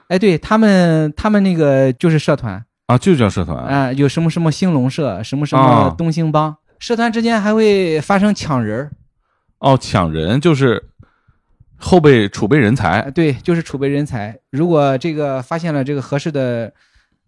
[0.08, 3.56] 哎，对他们，他们那个就是社团啊，就叫社团。
[3.64, 8.92] 啊、有什么什么兴隆社，什么什么啊东兴帮，社团之间还会发生抢人儿。
[9.60, 10.90] 哦，抢人就是
[11.76, 14.38] 后备储备人才哎，对，就是储备人才。
[14.50, 16.72] 如果这个发现了这个合适的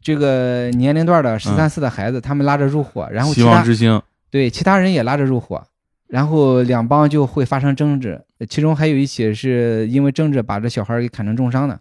[0.01, 4.01] 这个年龄段的十三四的孩子，他们拉着入伙，然后其希望他之星。
[4.31, 5.63] 对其他人也拉着入伙，
[6.09, 11.81] 然后两帮就会发生争执，其中还有一起是因为争执把这小孩给砍成重伤的。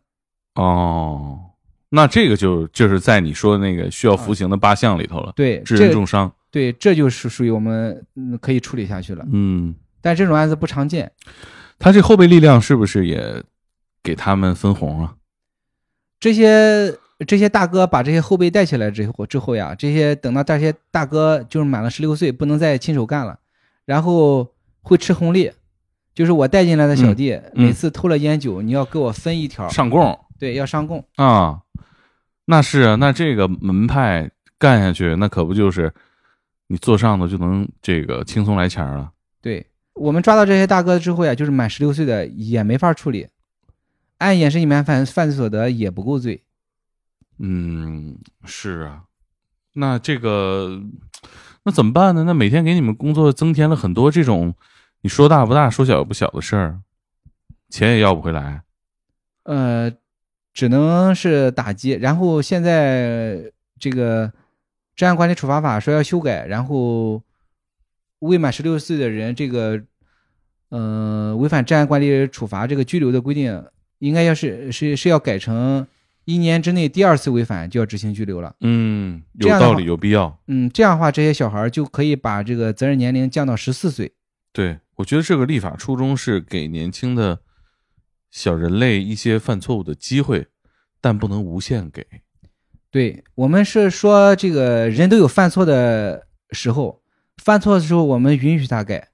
[0.55, 1.39] 哦，
[1.89, 6.31] 那这个就就是在你说的那个需要服刑的八项里头了，对，致人重伤。
[6.49, 9.25] 对，这就是属于我们嗯可以处理下去了。
[9.31, 11.11] 嗯，但这种案子不常见，
[11.79, 13.43] 他这后备力量是不是也
[14.01, 15.15] 给他们分红啊？
[16.19, 23.39] 这些这些大哥把这些后辈带起来之后之后呀，这些等到这些大哥就是满了十六岁，不能再亲手干了，
[23.85, 25.51] 然后会吃红利，
[26.13, 31.05] 就是我带进来的小弟，嗯每次偷了烟酒，你要给我分一条，上供对，要上供。
[31.15, 31.61] 啊，
[32.45, 35.93] 那是啊，那这个门派干下去，那可不就是
[36.67, 39.11] 你做上头就能这个轻松来钱儿了？
[39.41, 43.27] 对我们抓到这些大哥之后呀，就是满十六岁的也没法处理，
[44.19, 46.43] 按掩饰隐瞒犯犯罪所得也不够罪。
[47.39, 49.03] 嗯，是啊，
[49.73, 50.81] 那这个
[51.63, 52.23] 那怎么办呢？
[52.25, 54.53] 那每天给你们工作增添了很多这种
[55.01, 56.79] 你说大不大，说小不小的事儿，
[57.69, 58.63] 钱也要不回来。
[59.43, 59.91] 呃，
[60.53, 61.91] 只能是打击。
[61.91, 64.31] 然后现在这个
[64.95, 67.21] 治安管理处罚法说要修改，然后
[68.19, 69.81] 未满十六岁的人，这个
[70.69, 73.63] 呃违反治安管理处罚这个拘留的规定，
[73.99, 75.85] 应该要是是是要改成
[76.23, 78.55] 一年之内第二次违反就要执行拘留了。
[78.61, 80.39] 嗯，有道理，有必要。
[80.47, 84.13] 嗯，这样的话，这些小孩就可以把这个责任年龄降到十四岁。
[84.51, 87.41] 对，我觉得这个立法初衷是给年轻的
[88.31, 90.47] 小人类一些犯错误的机会，
[90.99, 92.05] 但不能无限给。
[92.89, 97.01] 对我们是说，这个人都有犯错的时候，
[97.37, 99.09] 犯错的时候我们允许他改。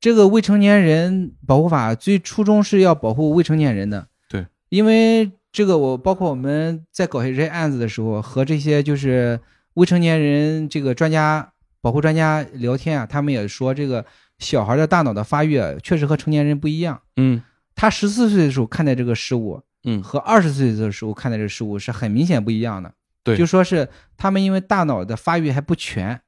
[0.00, 4.08] 这个未成年人保护法最初衷是要保护未成年人的。
[4.28, 9.40] 对，因为这个我包括我们在搞这些案子的时候，和这些就是
[9.74, 14.04] 未成年人这个专家保护专家聊天啊，他们也说，这个
[14.38, 17.00] 小孩的大脑的发育啊确实和成年人不一样。
[17.16, 17.42] 嗯
[17.74, 22.92] 他十四岁的时候看待这个事物，嗯，和二十岁的时候看待这个事物是很明显不一样的。
[23.22, 26.20] 对就说是他们因为大脑的发育还不全，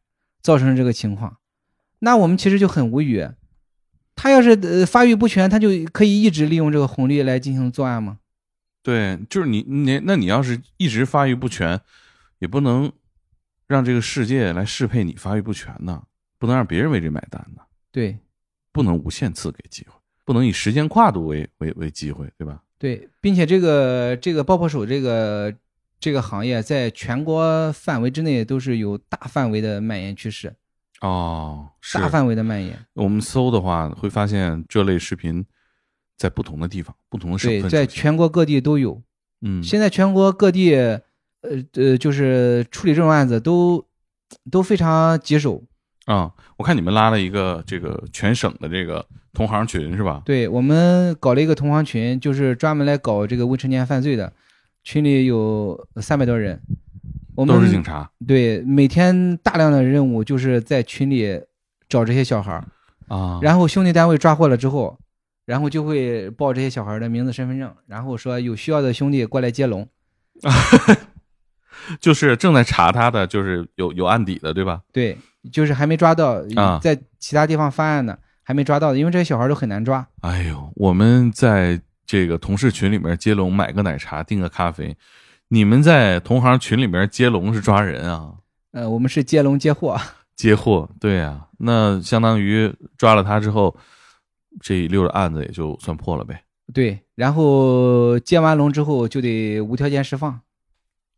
[0.46, 1.38] 造成这个情况。
[1.98, 3.26] 那我们其实就很无语，
[4.14, 8.18] 他要是呃发育不全，他就可以一直利用这个红利来进行作案吗？
[8.80, 11.80] 对，就是你你那你要是一直发育不全，
[12.38, 12.92] 也不能
[13.66, 16.04] 让这个世界来适配你发育不全呢，
[16.38, 18.16] 不能让别人为这买单呢，对
[18.70, 22.62] 不能无限次给机会，不能以时间跨度为为为机会，对吧？
[22.78, 25.52] 对，并且这个这个爆破手这个
[25.98, 30.54] 这个行业在全国范围之内都是有大范围的蔓延趋势，
[31.00, 32.78] 哦，是大范围的蔓延。
[32.94, 35.44] 我们搜的话会发现这类视频
[36.16, 39.02] 在不同的地方、不同的省对，份在全国各地都有。
[39.42, 41.00] 嗯现在全国各地，呃
[41.74, 43.86] 呃，就是处理这种案子都
[44.50, 45.62] 都非常棘手。
[46.06, 49.04] 啊，我看你们拉了一个这个全省的这个
[49.34, 50.22] 同行群是吧？
[50.24, 54.32] 对我们搞了一个同行群，就是专门来搞这个未成年犯罪的，
[54.86, 56.62] 群里有三百多人。
[57.34, 61.42] 我们都是警察对，每天大量的任务就是在群里
[61.88, 62.64] 找这些小孩儿，
[63.08, 64.96] 啊，然后兄弟单位抓获了之后，
[65.44, 69.86] 然后就会报这些小孩儿的名字、身份证，然后说有需要的兄弟过来接龙。
[72.00, 74.80] 就是正在查他的，就是有有案底的，对吧？
[74.92, 75.18] 对，
[75.52, 80.06] 就是还没抓到，啊在其他地方犯案呢还没抓到的，因为这些小孩儿都很难抓。
[80.22, 84.96] 哎呦，我们在这个同事群里面接龙，买个奶茶，订个咖啡。
[85.48, 88.34] 你们在同行群里面接龙是抓人啊，
[88.72, 90.00] 呃，我们是接龙接货，
[90.34, 93.76] 接货，对呀、那相当于抓了他之后，
[94.60, 96.42] 这一溜的案子也就算破了呗。
[96.74, 100.40] 对，然后接完龙之后就得无条件释放，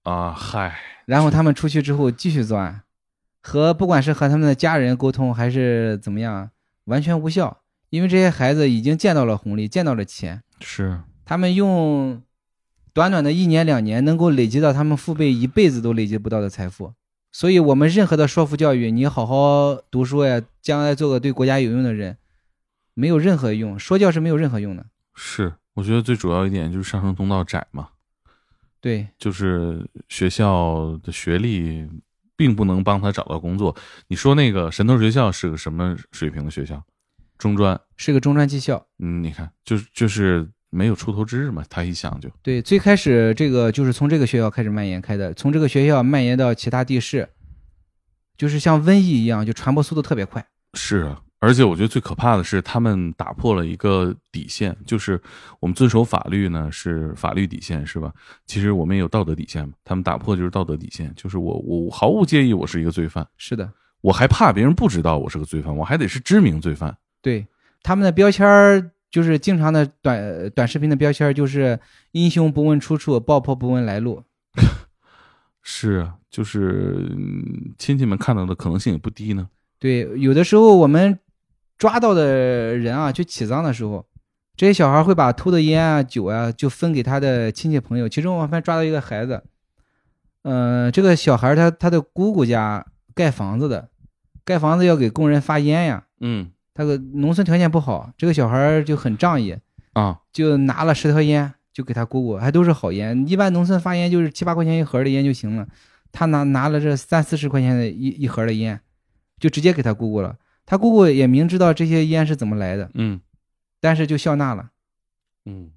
[0.03, 2.83] 啊，嗨，然后他们出去之后继续作案，
[3.41, 6.51] 和不管是和他们的家人沟通还是怎么样，
[6.85, 12.23] 完全无效，因为这些孩子已经见到了红利，见到了钱，是，他们用
[12.93, 16.93] 短短的一年两年能够累积到他们父辈一辈子都累积不到的财富。
[17.31, 22.17] 所以，我们任何的说服教育，你好好读书呀，将来做个对国家有用的人，
[22.95, 24.87] 没有任何用，说教是没有任何用的。
[25.15, 27.91] 是，我觉得最主要一点就是上升通道窄嘛，
[28.81, 31.87] 对，就是学校的学历
[32.35, 33.77] 并不能帮他找到工作。
[34.09, 36.83] 你说那个神头学校是个什么水平的学校？
[37.39, 38.85] 中专，是个中专技校。
[38.99, 41.65] 嗯，你看，就是就是没有出头之日嘛。
[41.71, 47.29] 他一想就，对，最开始这个就是从这个学校开始蔓延开的，从这个学校蔓延到其他地市，
[48.37, 50.45] 就是像瘟疫一样，就传播速度特别快。
[50.75, 55.21] 是啊，而且我觉得最可怕的是，他们打破了一个底线，就是
[55.61, 58.13] 我们遵守法律呢是法律底线，是吧？
[58.47, 59.75] 其实我们也有道德底线嘛。
[59.85, 66.95] 他们打破就是道德底线，就是我我毫无介意我是一个罪犯，是的，我还怕别人不知道我是个罪犯，我还得是知名罪犯。
[67.29, 67.47] 对
[67.83, 71.79] 他们的标签儿，就是经常的短短视频的标签儿，就是
[72.13, 74.23] 英雄不问出处，爆破不问来路。
[75.63, 79.51] 是啊，就是嗯亲戚们看到的可能性也不低呢。
[79.79, 81.19] 对，有的时候我们
[81.77, 84.07] 抓到的人啊，去起赃的时候，
[84.57, 88.09] 这些小孩会把偷的烟啊、酒啊，就分给他的亲戚朋友。
[88.09, 89.45] 其中我还抓到一个孩子，
[90.45, 93.91] 嗯、这个小孩他他的姑姑家盖房子的，
[94.47, 96.07] 盖房子要给工人发烟呀。
[96.21, 99.57] 嗯他个农村条件不好，这个小孩就很仗义，
[99.95, 103.27] 啊，就拿了十条烟就给他姑姑，还都是好烟。
[103.27, 105.67] 一般农村发烟就是七八块钱一盒的烟就行了，
[106.13, 108.81] 他拿拿了这三四十块钱的一一盒的烟，
[109.41, 110.37] 就直接给他姑姑了。
[110.67, 113.21] 他姑姑也明知道这些烟是怎么来的，嗯
[113.81, 114.71] 但是就笑纳了。
[115.47, 115.73] 嗯，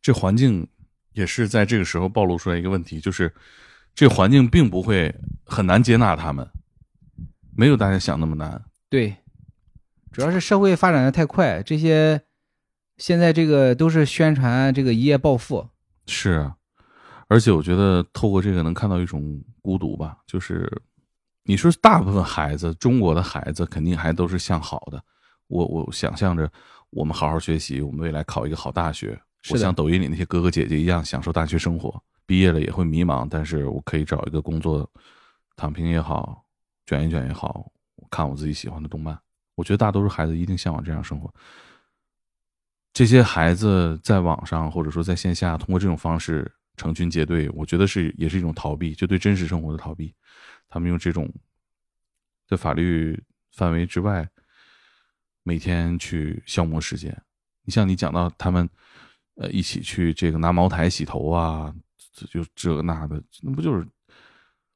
[0.00, 0.66] 这环境
[1.12, 3.32] 也是在这个时候暴露出来一个问题，就是
[3.94, 6.44] 这环境并不会很难接纳他们，
[7.54, 8.60] 没有大家想那么难。
[8.88, 9.14] 对，
[10.12, 12.20] 主要是社会发展的太快，这些
[12.98, 15.66] 现在这个都是宣传这个一夜暴富。
[16.06, 16.56] 是啊，
[17.28, 20.70] 而且我觉得透过这个能看到一种孤独吧，就是
[21.44, 25.02] 你说大部分孩子，中国的孩子肯定还都是向好的。
[25.46, 26.50] 我我想象着
[26.90, 29.18] 我们好好学习，我们未来考一个好大学，
[29.50, 32.02] 我像抖音里那些哥哥姐姐一样享受大学生活。
[32.26, 34.88] 毕业了也会迷茫，但是我可以找一个工作，
[35.56, 36.44] 躺平也好，
[36.86, 37.70] 卷一卷也好，
[38.10, 39.18] 看我自己喜欢的动漫。
[39.54, 41.32] 我觉得大多数孩子一定向往这样生活。
[42.92, 50.14] 这些孩子在网上或者说在线下，通过这种方式成群结队，我觉得是也是一种逃避，就对真实生活的逃避。
[50.68, 51.32] 他们用这种
[52.46, 54.28] 在法律范围之外，
[55.42, 57.16] 每天去消磨时间。
[57.64, 58.68] 你像你讲到他们，
[59.36, 61.74] 呃，一起去这个拿茅台洗头啊，
[62.30, 63.86] 就这那的，那不就是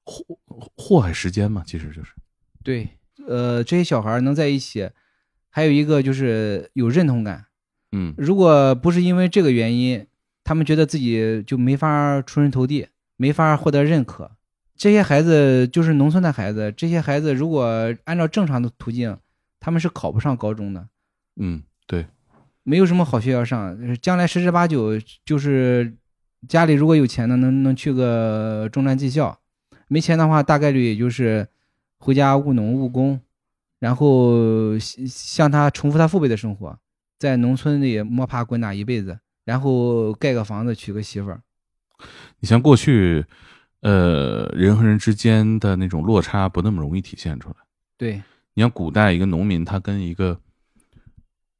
[0.04, 0.24] 祸
[0.76, 1.62] 祸害时间吗？
[1.66, 2.14] 其实就是，
[2.62, 2.88] 对，
[3.26, 4.90] 呃，这些小孩能在一起，
[5.48, 7.46] 还有一个就是有认同感。
[7.92, 10.06] 嗯如果不是因为这个原因，
[10.44, 14.32] 他们觉得自己就没法出人头地，没法获得认可。
[14.76, 19.16] 这些孩子就是农村的孩子，这些孩子如果按照正常的途径，
[19.58, 20.88] 他们是考不上高中的，
[21.36, 22.04] 嗯，对，
[22.62, 25.96] 没有什么好学校上，将来十之八九就是
[26.46, 29.38] 家里如果有钱的，能能去个中专技校；
[29.88, 31.48] 没钱的话，大概率也就是
[32.06, 33.20] 回家务农务工，
[33.80, 36.78] 然后像像他重复他父辈的生活，
[37.18, 41.42] 在农村里摸爬滚打一辈子，然后盖个房子，娶个媳妇儿。
[42.38, 43.26] 你像过去，
[43.80, 47.56] 呃，人和人之间的那种落差不那么容易体现出来。
[47.98, 48.22] 对
[48.54, 50.40] 你像古代一个农民，他跟一个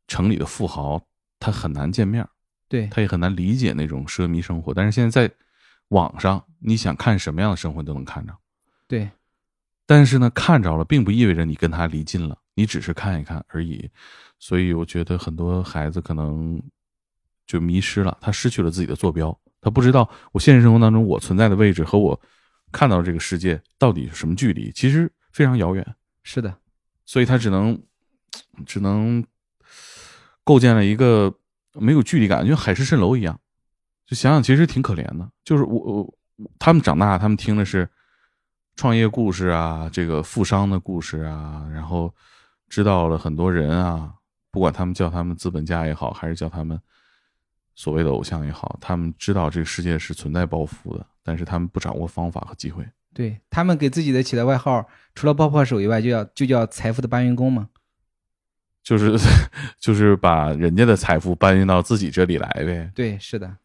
[0.06, 1.02] 城里的富豪，
[1.40, 2.30] 他很难见面儿，
[2.68, 4.72] 对他也很难理解那种奢靡生活。
[4.72, 5.34] 但是现在在
[5.88, 8.32] 网上，你想看什么样的生活，你都能看着。
[8.86, 9.10] 对，
[9.86, 13.88] 但是呢，看着了并不意味着你跟他离近了，你只是看一看而已。
[14.38, 16.60] 所以我觉得很多孩子可能
[17.46, 22.20] 就迷失了，他失去了自己的坐标，他不知道我现实生活当中我存在的位置和我
[22.72, 25.96] 看到这个世界到底是什么距离，其实非常遥远。
[26.22, 26.54] 是的，
[27.04, 27.80] 所以他只能
[28.66, 29.24] 只能
[30.42, 31.32] 构建了一个
[31.74, 33.38] 没有距离感，就像海市蜃楼一样。
[34.06, 36.14] 就想想其实挺可怜的，就是我我
[36.58, 37.88] 他们长大，他们听的是
[38.76, 42.14] 创业故事啊，这个富商的故事啊，然后
[42.68, 44.12] 知道了很多人啊，
[44.50, 46.78] 不管他们叫他们资本家也好，还是叫他们
[47.74, 52.86] 所谓的偶像也好，他们知道这个世界是存在暴富的，但是他们不掌握方法和机会。
[53.14, 57.68] 对他们给自己的起的外号，除了爆破手以外，就叫就叫财富的搬运工嘛。
[58.82, 59.16] 就是
[59.80, 62.92] 就是把人家的财富搬运到自己这里来呗。
[62.94, 63.56] 对，是的。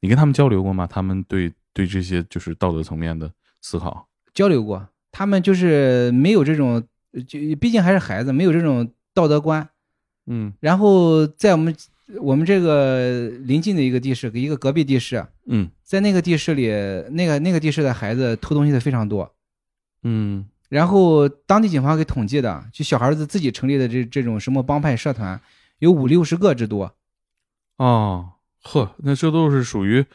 [0.00, 0.86] 你跟他们交流过吗？
[0.86, 3.32] 他们对对这些就是道德层面的
[3.62, 6.82] 思考交流过，他们就是没有这种，
[7.26, 9.68] 就毕竟还是孩子，没有这种道德观。
[10.26, 11.76] 嗯然后在我们
[12.20, 16.68] 我们这个临近的一个地市，一个隔壁地市，嗯在那个地市里，
[17.10, 19.34] 那个那个地市的孩子偷东西的非常多。
[20.04, 25.38] 嗯然后当地警方给统计的，就小孩子自己成立的这这种什么帮派社团，
[25.80, 26.94] 有五六十个之多。
[27.76, 30.06] 哦，呵，那这都是属于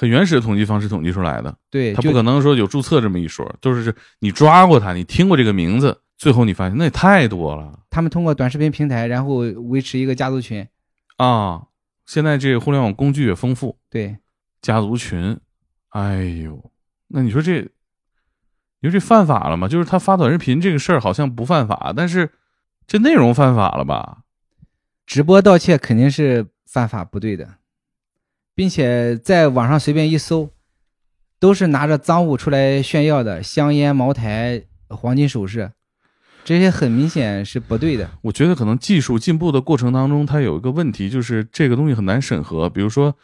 [0.00, 10.66] 很原始的统计方式统计出来的，对，就他不可能说有注册这么一说，就是你抓过他，你听过这个名字，最后你发现那也太多了他们通过短视频平台，然后维持一个家族群。
[11.18, 11.66] 啊！
[12.06, 14.16] 现在这个互联网工具也丰富，对，
[14.62, 15.38] 家族群，
[15.90, 16.72] 哎呦，
[17.08, 17.60] 那你说这，
[18.80, 19.68] 你说这犯法了吗？
[19.68, 22.30] 就是他发短视频这个事儿好像不犯法，但是
[22.86, 24.22] 这内容犯法了吧？
[25.04, 27.56] 直播盗窃肯定是犯法不对的，
[28.60, 30.50] 并且在网上随便一搜，
[31.38, 35.72] 都是拿着赃物出来炫耀的，香烟、茅台、黄金首饰，
[36.44, 38.10] 这些很明显是不对的。
[38.20, 42.68] 我觉得可能技术进步的过程当中，它有一个问题，就是这个东西很难审核。
[42.68, 43.16] 比如说，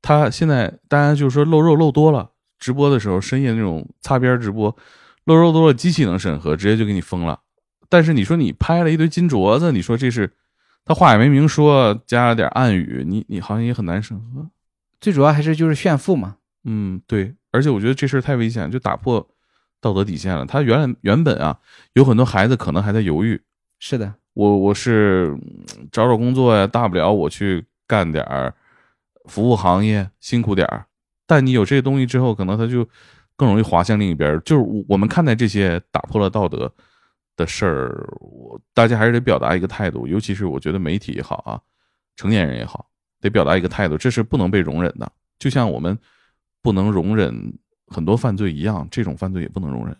[0.00, 2.30] 他现在大家就是说露肉露多了，
[2.60, 4.76] 直播的时候深夜那种擦边直播，
[5.24, 7.40] 露肉多了，机器能审核，直接就给你封了。
[7.88, 10.30] 但是你说你拍了一堆金镯子，你说这是
[10.84, 14.48] 他话也没明说，加了点暗语，你你好像也很难审核。
[15.00, 16.36] 最主要还是就是炫富嘛。
[16.64, 19.26] 嗯，对，而且我觉得这事儿太危险，就打破
[19.80, 20.44] 道德底线了。
[20.44, 21.58] 他原来原本啊，
[21.92, 23.40] 有很多孩子可能还在犹豫，
[23.78, 28.52] 是的，我我是嗯找找工作呀，大不了我去干点儿
[29.26, 30.86] 服务行业，辛苦点儿。
[31.26, 32.88] 但你有这些东西之后，可能他就
[33.36, 34.40] 更容易滑向另一边儿。
[34.40, 36.72] 就是我我们看待这些打破了道德
[37.36, 41.60] 的事儿，我大家还是得表达一个态度，尤其是我觉得媒体也好啊，
[42.16, 42.88] 成年人也好，
[43.26, 45.10] 得表达一个态度，这是不能被容忍的。
[45.38, 45.98] 就像我们
[46.62, 47.58] 不能容忍
[47.88, 49.96] 很多犯罪一样，这种犯罪也不能容忍。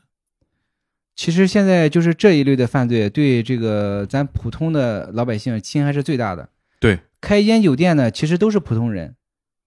[1.15, 6.49] 其实现在就是这一类的犯罪，对这个咱普通的老百姓侵害是最大的。
[6.79, 9.17] 对，开烟酒店的其实都是普通人，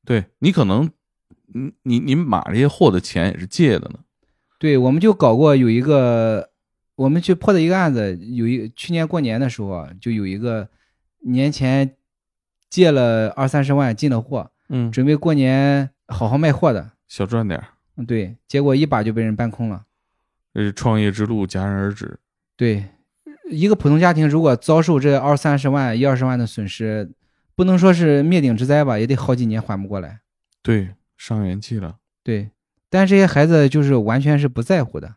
[0.06, 0.92] 对你可能，
[1.48, 4.00] 你你你买这些货的钱也是借的呢。
[4.60, 6.52] 对，我们就搞过有一个，
[6.96, 10.70] 我们去破的一个案子，有一去年过年的时候啊，就有一个
[11.22, 11.96] 年前
[12.70, 17.68] 借了二三十万进了货，嗯，准备过年好好卖货的，小赚点儿。
[17.98, 19.86] 嗯，对，结果一把就被人搬空了。
[20.54, 22.20] 这是创业之路戛然而止。
[22.56, 22.86] 对，
[23.50, 27.12] 一个普通家庭如果遭受这二三十万、一二十万的损失，
[27.56, 30.22] 不能说是灭顶之灾吧，也得好几年缓不过来。
[30.62, 31.98] 对，伤元气了。
[32.24, 32.52] 对，
[32.90, 35.16] 但这些孩子就是完全是不在乎的。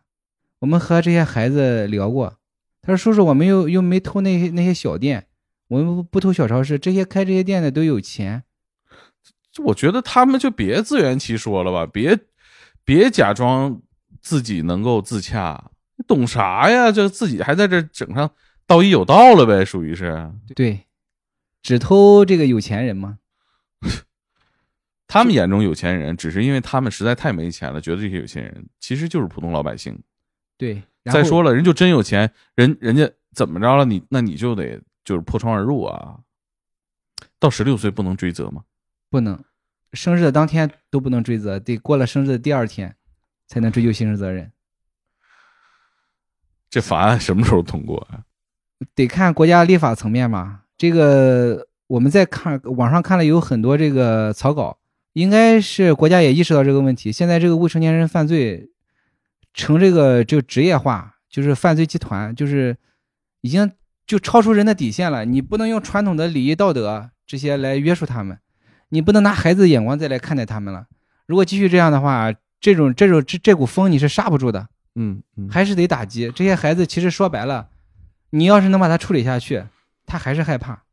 [0.59, 2.37] 我们和这些孩子聊过，
[2.81, 5.27] 他说：“叔叔，我们又又没偷那些那些小店，
[5.67, 8.43] 我们不不偷小超市，这些开这些店的都有钱。
[9.63, 12.17] 我觉得他们就别自圆其说了吧，别
[12.83, 13.81] 别假装
[14.21, 16.91] 自己能够自洽，你懂啥呀？
[16.91, 18.31] 就自己还在这整上
[18.65, 20.31] 道义有道了呗，属于是。
[20.55, 20.87] 对，
[21.61, 23.19] 只偷这个有钱人吗。
[25.07, 29.95] 他们眼中有钱人，只是因为他们实在太没钱了，觉得这些有钱人其实就是普通老百姓。
[30.57, 33.85] 对，再说了，人就真有钱，人人家怎么着了？
[33.85, 36.19] 你那你就得就是破窗而入啊。
[37.39, 38.63] 到十六岁不能追责吗？
[39.09, 39.43] 不能，
[39.91, 42.95] 生日的当天都不能追责，得过了生日的第二天
[43.47, 44.51] 才能追究刑事责任。
[46.69, 48.23] 这法案什么时候通过啊？
[48.95, 50.61] 得看国家立法层面嘛。
[50.75, 54.79] 这个我们在看网上看了有很多这个草稿，
[55.13, 57.11] 应该是国家也意识到这个问题。
[57.11, 58.71] 现在这个未成年人犯罪
[59.53, 62.75] 成这个就职业化，就是犯罪集团，就是
[63.41, 63.71] 已经
[64.05, 65.25] 就超出人的底线了。
[65.25, 68.39] 你不能用传统的礼仪道德这些来约束他们，
[68.89, 70.85] 你不能拿孩子的眼光再来看待他们了。
[71.25, 74.67] 如果继续这样的话，这种这种这这股风你是刹不住的。
[74.95, 76.31] 嗯嗯，还是得打击。
[76.35, 77.69] 这些孩子其实说白了，
[78.29, 79.63] 你要是能把他处理下去，
[80.05, 80.83] 他还是害怕。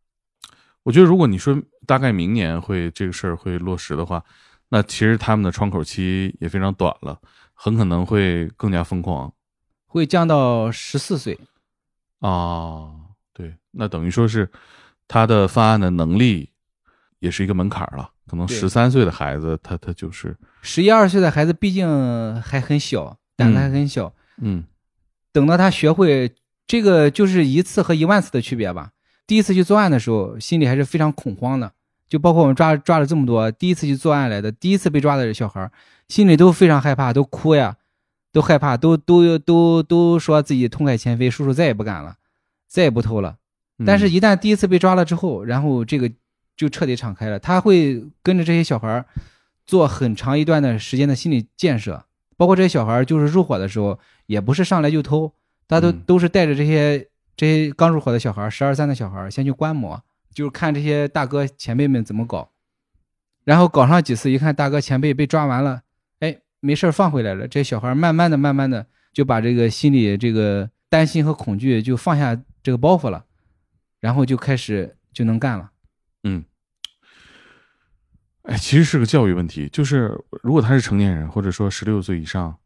[0.85, 4.25] 我觉得如果你说大概明年会这个事儿会落实的话，
[4.71, 7.21] 那其实他们的窗口期也非常短了，
[7.53, 9.31] 很可能会更加疯狂。
[9.87, 11.39] 会降到十四岁，
[12.21, 12.91] 啊，
[13.33, 14.49] 对，那等于说是
[15.09, 16.51] 他的犯案的能力
[17.19, 18.11] 也是一个门槛儿了。
[18.27, 24.13] 可能对十三岁的孩子，他他就是，十一二岁的孩子毕竟还很小，胆子还很小。
[24.41, 24.65] 嗯
[25.33, 26.33] 等到他学会
[26.67, 28.93] 这个，就是一次和一万次的区别吧。
[29.27, 31.73] 第一次去作案的时候，心里还是非常恐慌的。
[32.09, 35.71] 就包括我们抓抓了这么多，第一次去作案来的，第一次被抓的小孩儿，
[36.09, 37.77] 心里都非常害怕，都哭呀，
[38.33, 42.17] 都害怕，都都都都说自己痛改前非，叔叔再也不敢了，
[42.69, 43.37] 再也不偷了。
[43.79, 43.85] 嗯。
[43.85, 46.11] 但是，一旦第一次被抓了之后，然后这个
[46.57, 49.07] 就彻底敞开了，他会跟着这些小孩儿
[49.67, 52.05] 做很长一段的时间的心理建设，
[52.37, 55.33] 包括这些小孩儿就是入伙的时候，也不是上来就偷，
[55.67, 56.03] 他都、嗯。
[56.07, 60.03] 都是带着这些这些刚入伙的小孩儿，十二三的小孩儿先去观摩，
[60.33, 62.51] 就是看这些大哥前辈们怎么搞，
[63.45, 65.83] 然后搞上几次，一看大哥前辈被抓完了，哎，
[66.61, 73.25] 没事儿放回来了，这小孩慢慢的、慢慢的就把这个心里这个担心和恐惧就放下这个包袱了，
[73.99, 75.71] 然后就开始就能干了。
[76.23, 76.45] 嗯，
[78.43, 82.59] 哎，其实是个教育问题，就是如果他是成年人，或者说十六岁以上，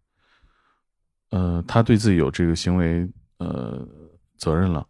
[1.30, 3.86] 呃，他对自己有这个行为呃
[4.36, 4.84] 责任了，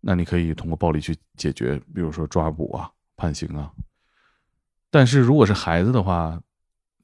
[0.00, 3.72] 那你可以通过暴力去解决，比如说抓捕啊、判刑啊。
[4.90, 6.38] 但是如果是孩子的话，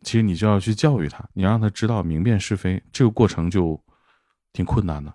[0.02, 3.82] 其实你就要去教育他，你要让他知道明辨是非，这个过程就
[4.52, 5.12] 挺困难的。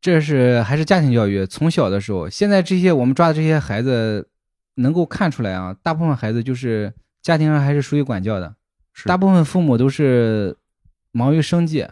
[0.00, 4.28] 这是还是家庭教育，从小的时候，现在这些我们抓的这些孩子，
[4.74, 6.92] 能够看出来啊，大部分孩子就是
[7.22, 8.56] 家庭上还是属于管教的，
[8.92, 10.56] 是大部分父母都是
[11.12, 11.86] 忙于生计，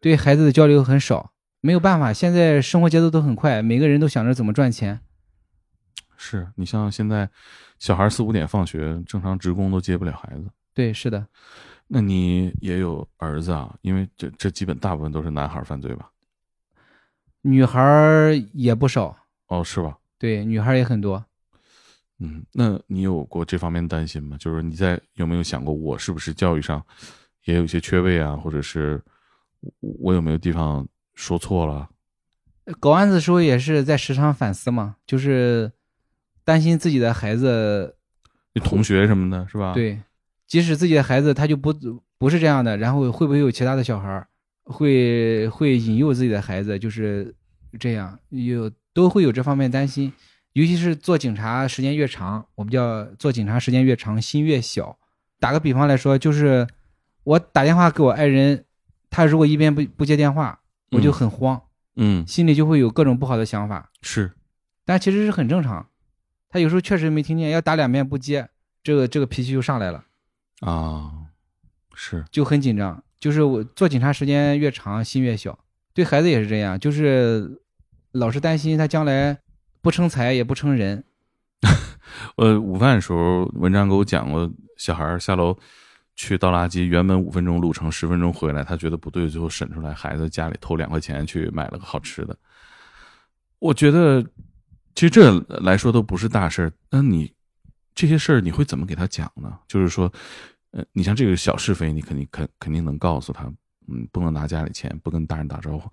[0.00, 4.98] 对孩子的交流很少，没有办法，现在生活节奏都很快，每个人都想着怎么赚钱，
[6.16, 7.30] 是你像现在
[7.78, 10.50] 小孩四五点放学，正常职工都接不了孩子。
[10.74, 11.26] 对，是的，
[11.86, 13.74] 那你也有儿子啊？
[13.82, 16.10] 因为这这基本大部分都是男孩犯罪吧？
[17.42, 17.80] 女孩
[18.52, 19.16] 也不少，
[19.48, 19.98] 哦，是吧？
[20.18, 21.24] 对，女孩也很多，
[22.20, 24.36] 嗯，那你有过这方面担心吗？
[24.38, 26.80] 就是你在有没有想过，我是不是教育上
[27.44, 29.02] 也有一些缺位啊，或者是
[29.80, 31.90] 我我有没有地方说错了？
[32.78, 35.72] 搞案子的时候也是在时常反思嘛，就是
[36.44, 37.96] 担心自己的孩子
[38.54, 40.00] 你同学什么的，是吧？，对，
[40.52, 41.72] 即使自己的孩子他就不
[42.18, 44.28] 不是这样的，然后会不会有其他的小孩儿
[44.64, 47.34] 会会引诱自己的孩子，就是
[47.80, 50.12] 这样，有都会有这方面担心。
[50.52, 54.98] 尤其是做警察时间越长，我们叫做警察时间越长，心越小。
[55.40, 56.68] 打个比方来说，就是
[57.24, 58.66] 我打电话给我爱人，
[59.08, 61.58] 他如果一边不不接电话，我就很慌，
[61.96, 63.90] 嗯，心里就会有各种不好的想法。
[64.02, 64.32] 是，
[64.84, 65.86] 但其实是很正常，
[66.50, 68.50] 他有时候确实没听见，要打两遍不接，
[68.84, 70.04] 这个这个脾气就上来了。
[70.62, 71.10] 啊，
[71.94, 73.02] 是，就很紧张。
[73.20, 75.58] 就是我做警察时间越长，心越小。
[75.94, 77.60] 对孩子也是这样，就是
[78.12, 79.38] 老是担心他将来
[79.80, 81.04] 不成才也不成人。
[82.36, 85.56] 呃，午饭的时候，文章给我讲过，小孩下楼
[86.16, 92.36] 去倒垃圾，原本五分钟路程，十分钟回来，他觉得不对，最后审出来孩子家里偷两块钱去买了个好吃的。
[93.58, 94.22] 我觉得，
[94.94, 96.72] 其实这来说都不是大事儿。
[96.90, 97.32] 那你
[97.94, 99.58] 这些事儿你会怎么给他讲呢？
[99.68, 100.12] 就是说，
[100.70, 103.44] 呃，你像这个小是非，你肯定肯肯定能告诉他，
[103.88, 105.90] 嗯，不能拿家里钱，不跟大人打招呼。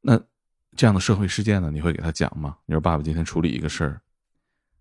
[0.00, 0.20] 那
[0.76, 2.56] 这样的社会事件呢，你会给他讲吗？
[2.66, 4.00] 你说爸爸今天处理一个事儿，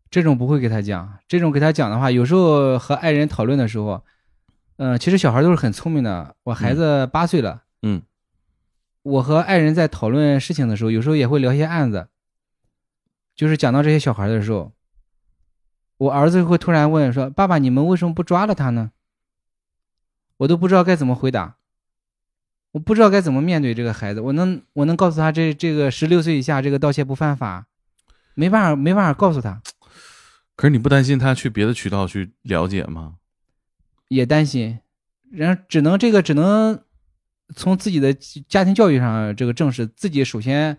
[0.10, 4.04] 这种不会给他讲，这种给他讲的话，有时候和爱人讨论的时候，
[4.78, 6.36] 嗯、其实小孩都是很聪明的。
[6.44, 8.02] 我孩子八岁了，嗯
[9.04, 12.08] 我和爱人在讨论事情的时候，有时候也会聊一些案子，
[13.36, 14.72] 就是讲到这些小孩的时候，
[16.04, 18.92] 我儿子会突然问说：“爸爸，你们为什么不抓了他呢？”
[20.38, 21.56] 我都不知道该怎么回答，
[22.72, 24.20] 我不知道该怎么面对这个孩子。
[24.20, 27.68] 我能我能告诉他这这个十六岁以下这个盗窃不犯法，
[28.34, 29.62] 没办法没办法告诉他，
[30.58, 33.16] 可是你不担心他去别的渠道去了解吗？
[34.10, 34.80] 也担心，
[35.32, 36.84] 然后只能这个只能
[37.56, 40.78] 从自己的家庭教育上这个正视，自己首先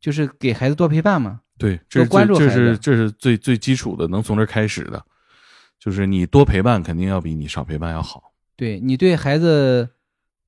[0.00, 1.42] 就是给孩子多陪伴嘛。
[1.60, 5.04] 对，这是多关注这是这是最最基础的，能从这儿开始的，
[5.78, 8.32] 就是你多陪伴肯定要比你少陪伴要好。
[8.56, 9.90] 对你对孩子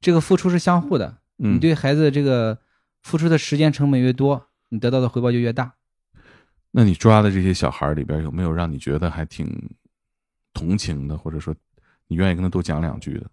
[0.01, 2.59] 这个付出是相互的，嗯，你对孩子这个
[3.03, 5.75] 付出的时间成本越多，你得到的回报就越大。
[6.71, 9.47] 那你抓的这些小孩里边有没有让你觉得还挺
[10.55, 11.55] 同情的，或者说
[12.09, 13.31] 你愿意跟他多讲两句的？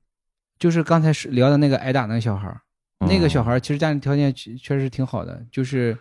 [0.59, 2.53] 就是刚才是聊的那个挨打那个小孩，
[2.99, 5.97] 那个小孩其实家庭条件确确实挺好的，就是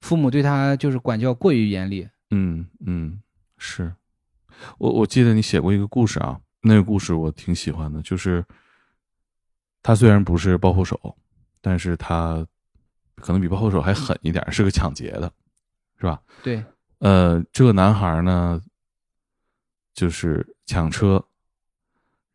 [0.00, 2.08] 父母对他就是管教过于严厉。
[2.30, 3.20] 嗯嗯，
[3.56, 3.92] 是
[4.78, 8.44] 我我记得你写过一个故事啊，那个故事我挺喜欢的，就是
[9.82, 11.16] 他虽然不是爆破手，
[11.60, 12.46] 但是他
[13.16, 15.32] 可能比爆破手还狠一点，是个抢劫的，
[15.96, 16.20] 是吧？
[16.42, 16.62] 对，
[16.98, 18.60] 呃，这个男孩呢，
[19.94, 21.24] 就是抢车，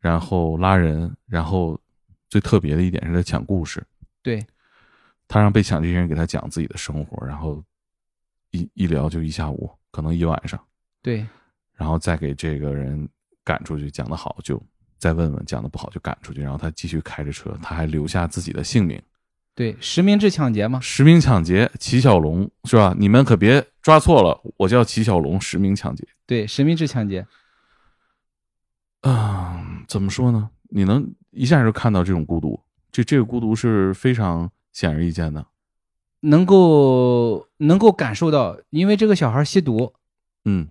[0.00, 1.80] 然后拉人，然后
[2.28, 3.82] 最特别的一点是他抢故事，
[4.22, 4.44] 对，
[5.28, 7.62] 他让被抢这些人给他讲自己的生活，然后
[8.50, 10.58] 一一聊就一下午，可能一晚上，
[11.02, 11.26] 对，
[11.74, 13.08] 然后再给这个人
[13.42, 14.62] 赶出去，讲的好就
[14.98, 19.00] 再问问，讲的不好就赶出去，然后他继续开着车，他还留下自己的姓名。
[19.54, 20.80] 对，实名制抢劫吗。
[20.80, 22.94] 实名抢劫，齐小龙是吧？
[22.98, 26.06] 你们可别抓错了，我叫齐小龙，实名抢劫。
[26.26, 27.26] 对，实名制抢劫。
[29.02, 30.50] 啊、怎么说呢？
[30.70, 32.58] 你能一下就看到这种孤独，
[32.90, 35.46] 这这个孤独是非常显而易见的。
[36.20, 39.94] 能够能够感受到，因为这个小孩吸毒，
[40.44, 40.68] 嗯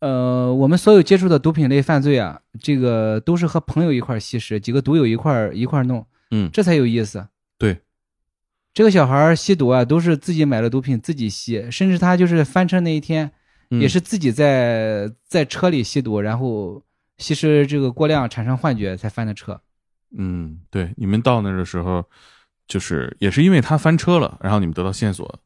[0.00, 7.26] 呃，我们所有接触的毒品类犯罪啊，这个都是和朋友一块儿吸食，几个毒友一块儿一块儿弄，嗯，这才有意思。
[7.56, 7.78] 对，
[8.74, 13.30] 这个小孩儿吸毒啊，都是自己买了毒品自己吸，甚至他就是翻车那一天，
[13.70, 16.82] 嗯也是自己在在车里吸毒，然后
[17.16, 19.60] 吸食这个过量产生幻觉才翻的车。
[20.18, 22.04] 嗯，对，你们到那儿的时候，
[22.66, 25.40] 就是也是因为他翻车了，然后你们得到线索，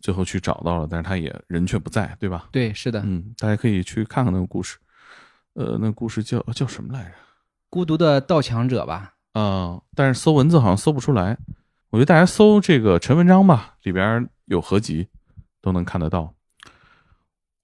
[0.00, 2.48] 最后去找到了，但是他也人却不在，对吧？
[2.52, 4.78] 对，是的，嗯，大家可以去看看那个故事，
[5.54, 7.10] 呃，那个故事叫叫什么来着？
[7.70, 9.14] 孤独的盗抢者吧。
[9.34, 11.38] 啊、但是搜文字好像搜不出来。
[11.90, 15.06] 我觉得大家搜这个陈文章吧，里边有合集，
[15.60, 16.34] 都能看得到。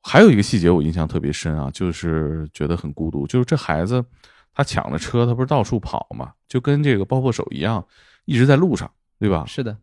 [0.02, 4.04] 还有一个细节我印象特别深啊，就是觉得很孤独，就是这孩子
[4.52, 7.84] 他抢了车，他不是到处跑嘛，就跟这个爆破手一样，
[8.24, 9.44] 一直在路上，对吧？
[9.46, 9.78] 是的，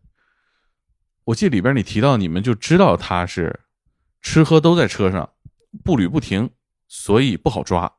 [1.24, 3.60] 我记得里边你提到，你们就知道他是
[4.20, 5.30] 吃喝都在车上，
[5.84, 6.50] 步履不停，
[6.88, 7.92] 所以不好抓。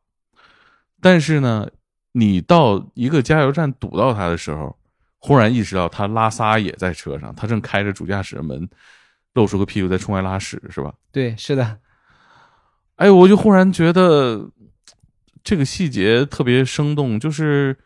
[1.01, 1.69] 但是呢，
[2.13, 4.77] 你到一个加油站堵到他的时候，
[5.19, 8.69] 忽然意识到他拉撒也在车上，他正开着主驾驶的门，
[9.33, 10.93] 露出个屁股在窗外拉屎，是吧？
[11.11, 11.79] 对，是的，
[12.95, 14.49] 哎，我就忽然觉得
[15.43, 17.77] 这个细节特别生动，就是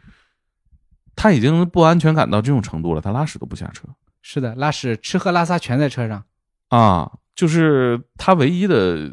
[1.18, 3.90] 他已经不安全感到这种程度了，他拉屎都不下车。
[4.22, 6.24] 是的，拉屎、吃喝拉撒全在车上。
[6.70, 9.12] 啊，就是他唯一的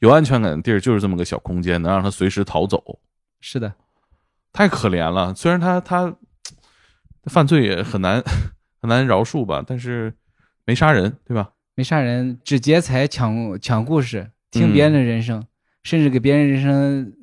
[0.00, 3.00] 有安全感的地儿，就是这么个小空间，能让他随时逃走。
[3.40, 3.72] 是的，
[4.52, 6.14] 太可怜了，虽然他他
[7.24, 8.22] 犯罪也很难
[8.82, 10.14] 很难饶恕吧，但是
[10.66, 11.52] 没杀人，对吧？
[11.74, 15.46] 没杀人，只劫财抢抢故事，听别人的人生，
[15.82, 17.14] 甚至给别人人生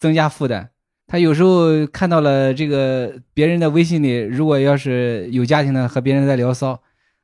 [0.00, 0.70] 增加负担。
[1.06, 6.82] 他有时候看到了这个别人的微信里，如果要是有家庭的和别人在聊骚，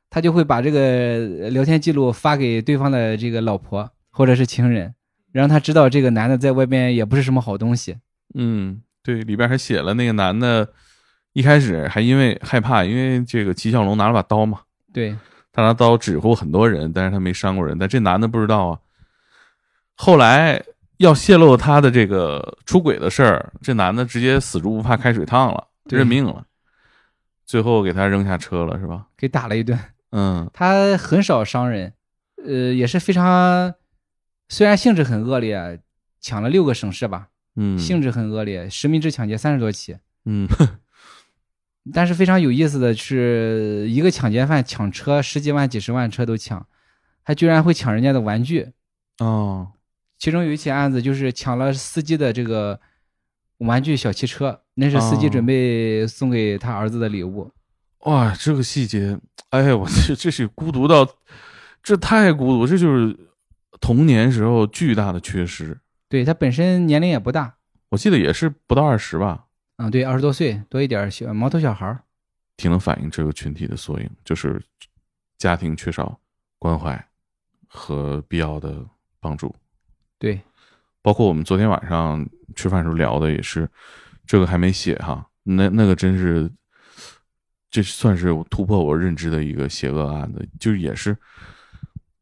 [0.09, 4.95] 他就会把这个聊天记录发给对方的这个老婆或者是情人，
[5.31, 7.97] 让他知道这个男的在外边也不是什么好东西。
[8.35, 10.69] 嗯，对，里边还写了那个男的，
[11.33, 14.61] 一开始还因为害怕，因为这个齐小龙拿了把刀嘛，
[14.93, 15.15] 对，
[15.51, 17.77] 他拿刀指挥很多人，但是他没伤过人。
[17.77, 18.79] 但这男的不知道啊。
[19.95, 20.63] 后来
[20.97, 26.45] 要泄露他的这个出轨的事儿，这男的直接死猪不怕开水烫了，对认命了。
[27.45, 29.07] 最后给他扔下车了，是吧？
[29.17, 29.77] 给打了一顿。
[30.11, 31.93] 嗯他很少伤人，
[32.45, 33.73] 呃，也是非常，
[34.47, 35.81] 虽然性质很恶劣，
[36.21, 39.97] 抢了六个省市吧，嗯，性质很恶劣，实名制抢劫三十多起。
[40.25, 40.47] 嗯
[41.93, 46.65] 但是非常有意思的是，一个抢劫犯抢车十几万、几十万车都抢，
[47.23, 48.71] 还居然会抢人家的玩具。
[49.19, 49.72] 哦
[50.23, 52.79] 其中有一起案子就是抢了司机的这个
[53.57, 57.51] 玩具小汽车，那是司机哦准备送给他儿子的礼物。
[58.05, 59.19] 哇，这个细节，
[59.49, 61.05] 哎呀，我 这这是孤独到，
[61.83, 63.13] 这太孤独，这就是
[63.81, 65.77] 童年时候巨大的缺失。
[66.07, 67.57] 对他本身年龄也不大，
[67.89, 72.01] 我记得也是不到二十吧，嗯、对，二十多岁多一点儿小毛头小孩儿。
[72.55, 74.63] 挺能反映这个群体的缩影，就是
[75.37, 76.17] 家庭缺少
[76.59, 77.09] 关怀
[77.67, 78.85] 和必要的
[79.19, 79.53] 帮助。
[80.23, 80.39] 对，
[81.01, 83.69] 包括我们昨天晚上吃饭时候聊的也是，
[84.25, 86.49] 这个还没写哈，那那个真是，
[87.69, 91.13] 这算是突破我认知的一个邪恶案子，就是也是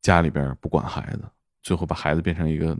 [0.02, 1.22] 家里边不管孩子，
[1.62, 2.76] 最后把孩子变成一个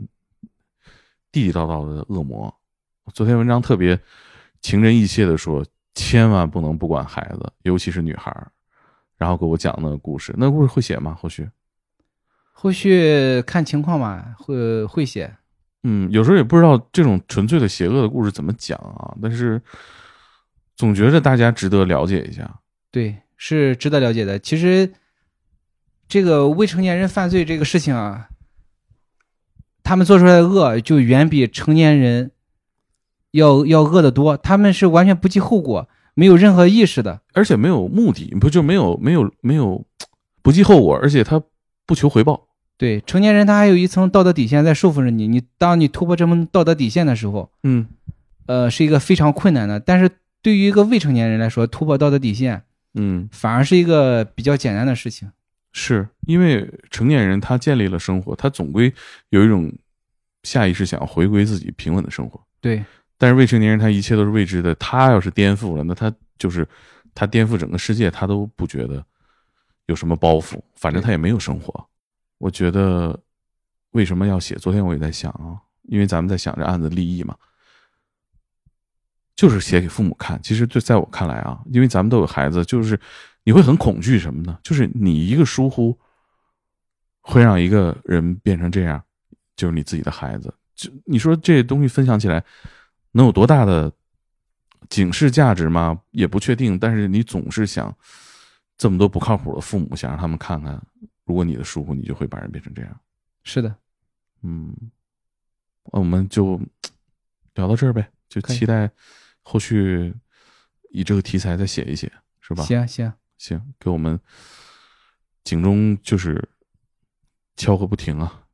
[1.30, 2.52] 地地道道的恶魔。
[3.14, 3.96] 昨天文章特别
[4.60, 5.64] 情真意切的说，
[5.94, 8.34] 千万不能不管孩子，尤其是女孩。
[9.16, 11.14] 然后给我讲那个故事，那故事会写吗？
[11.14, 11.48] 后续？
[12.62, 15.34] 后续看情况吧，会会写。
[15.82, 19.60] 嗯，有时候也不知道这种纯粹的邪恶的故事怎么讲啊，但是
[20.76, 22.60] 总觉着大家值得了解一下。
[22.92, 24.38] 对，是值得了解的。
[24.38, 24.92] 其实，
[26.06, 28.28] 这个未成年人犯罪这个事情啊，
[29.82, 32.30] 他们做出来的恶就远比成年人
[33.32, 34.36] 要要恶得多。
[34.36, 37.22] 他们是完全不计后果，没有任何意识的。
[37.32, 39.84] 而且没有目的，不就没有没有没有
[40.42, 41.42] 不计后果，而且他
[41.84, 42.50] 不求回报。
[42.82, 45.28] 对，成年人他还有一层道德底线在束缚着你。
[45.28, 47.86] 你当你突破这门道德底线的时候，嗯，
[48.46, 49.78] 呃，是一个非常困难的。
[49.78, 50.10] 但是
[50.42, 52.64] 对于一个未成年人来说，突破道德底线
[52.94, 55.30] 嗯，反而是一个比较简单的事情。
[55.72, 58.92] 是因为成年人他建立了生活，他总归
[59.28, 59.72] 有一种
[60.42, 62.44] 下意识想要回归自己平稳的生活。
[62.60, 62.84] 对，
[63.16, 66.66] 但是未成年人他一切都是未知的，他要是颠覆了，那他就是
[67.14, 69.04] 他颠覆整个世界，他都不觉得
[69.86, 71.86] 有什么包袱，反正他也没有生活。
[72.42, 73.16] 我觉得
[73.92, 74.56] 为什么要写？
[74.56, 77.36] 昨天我也在想啊，因为咱们在想这案子立意嘛，
[79.36, 80.42] 就是写给父母看。
[80.42, 82.98] 其实就在我看来啊，因为咱们都有孩子，就是
[83.44, 84.58] 你会很恐惧什么呢？
[84.64, 85.96] 就是你一个疏忽，
[87.20, 89.00] 会让一个人变成这样，
[89.54, 90.52] 就是你自己的孩子。
[90.74, 92.44] 就你说这东西分享起来
[93.12, 93.92] 能有多大的
[94.88, 96.00] 警示价值吗？
[96.10, 96.76] 也不确定。
[96.76, 97.96] 但是你总是想
[98.76, 100.82] 这么多不靠谱的父母，想让他们看看，
[101.24, 103.00] 如果你的疏忽，你就会把人变成这样。
[103.44, 103.74] 是的，
[104.42, 104.74] 嗯，
[105.92, 106.60] 那我们就
[107.54, 108.90] 聊到这儿呗，就期待
[109.42, 110.14] 后续
[110.90, 112.10] 以这个题材再写一写，
[112.40, 112.64] 是吧？
[112.64, 114.18] 行行，行，给我们
[115.44, 116.48] 警钟就是
[117.56, 118.44] 敲个不停啊。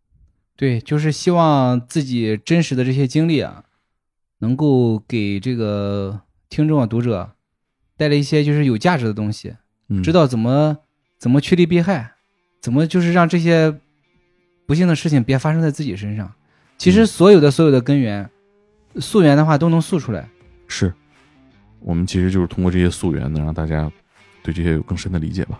[0.56, 3.64] 对，就是希望自己真实的这些经历啊，
[4.38, 7.36] 能够给这个听众啊、读者
[7.96, 9.56] 带来一些就是有价值的东西，
[9.88, 10.78] 嗯，知道怎么
[11.16, 12.16] 怎么趋利避害，
[12.60, 13.74] 怎么就是让这些
[14.66, 16.32] 不幸的事情别发生在自己身上。
[16.76, 18.28] 其实嗯所有的所有的根源，
[18.96, 20.28] 溯源的话都能溯出来。
[20.68, 20.92] 是，
[21.80, 23.90] 我们其实就是通过这些溯源，能让大家
[24.42, 25.58] 对这些有更深的理解吧。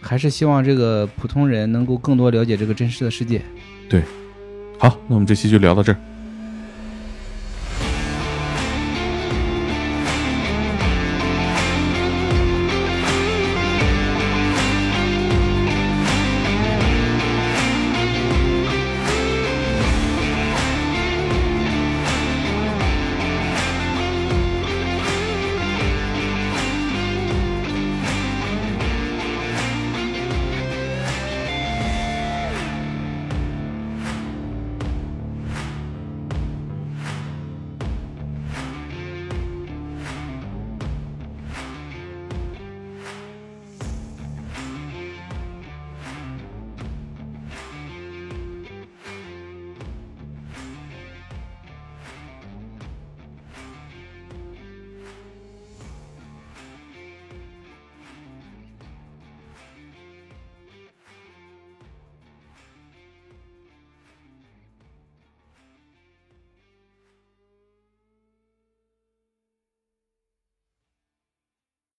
[0.00, 3.42] 还是希望这个普通人能够更多了解这个真实的世界。
[3.88, 4.02] 对
[4.78, 5.98] 好，那我们这期就聊到这儿，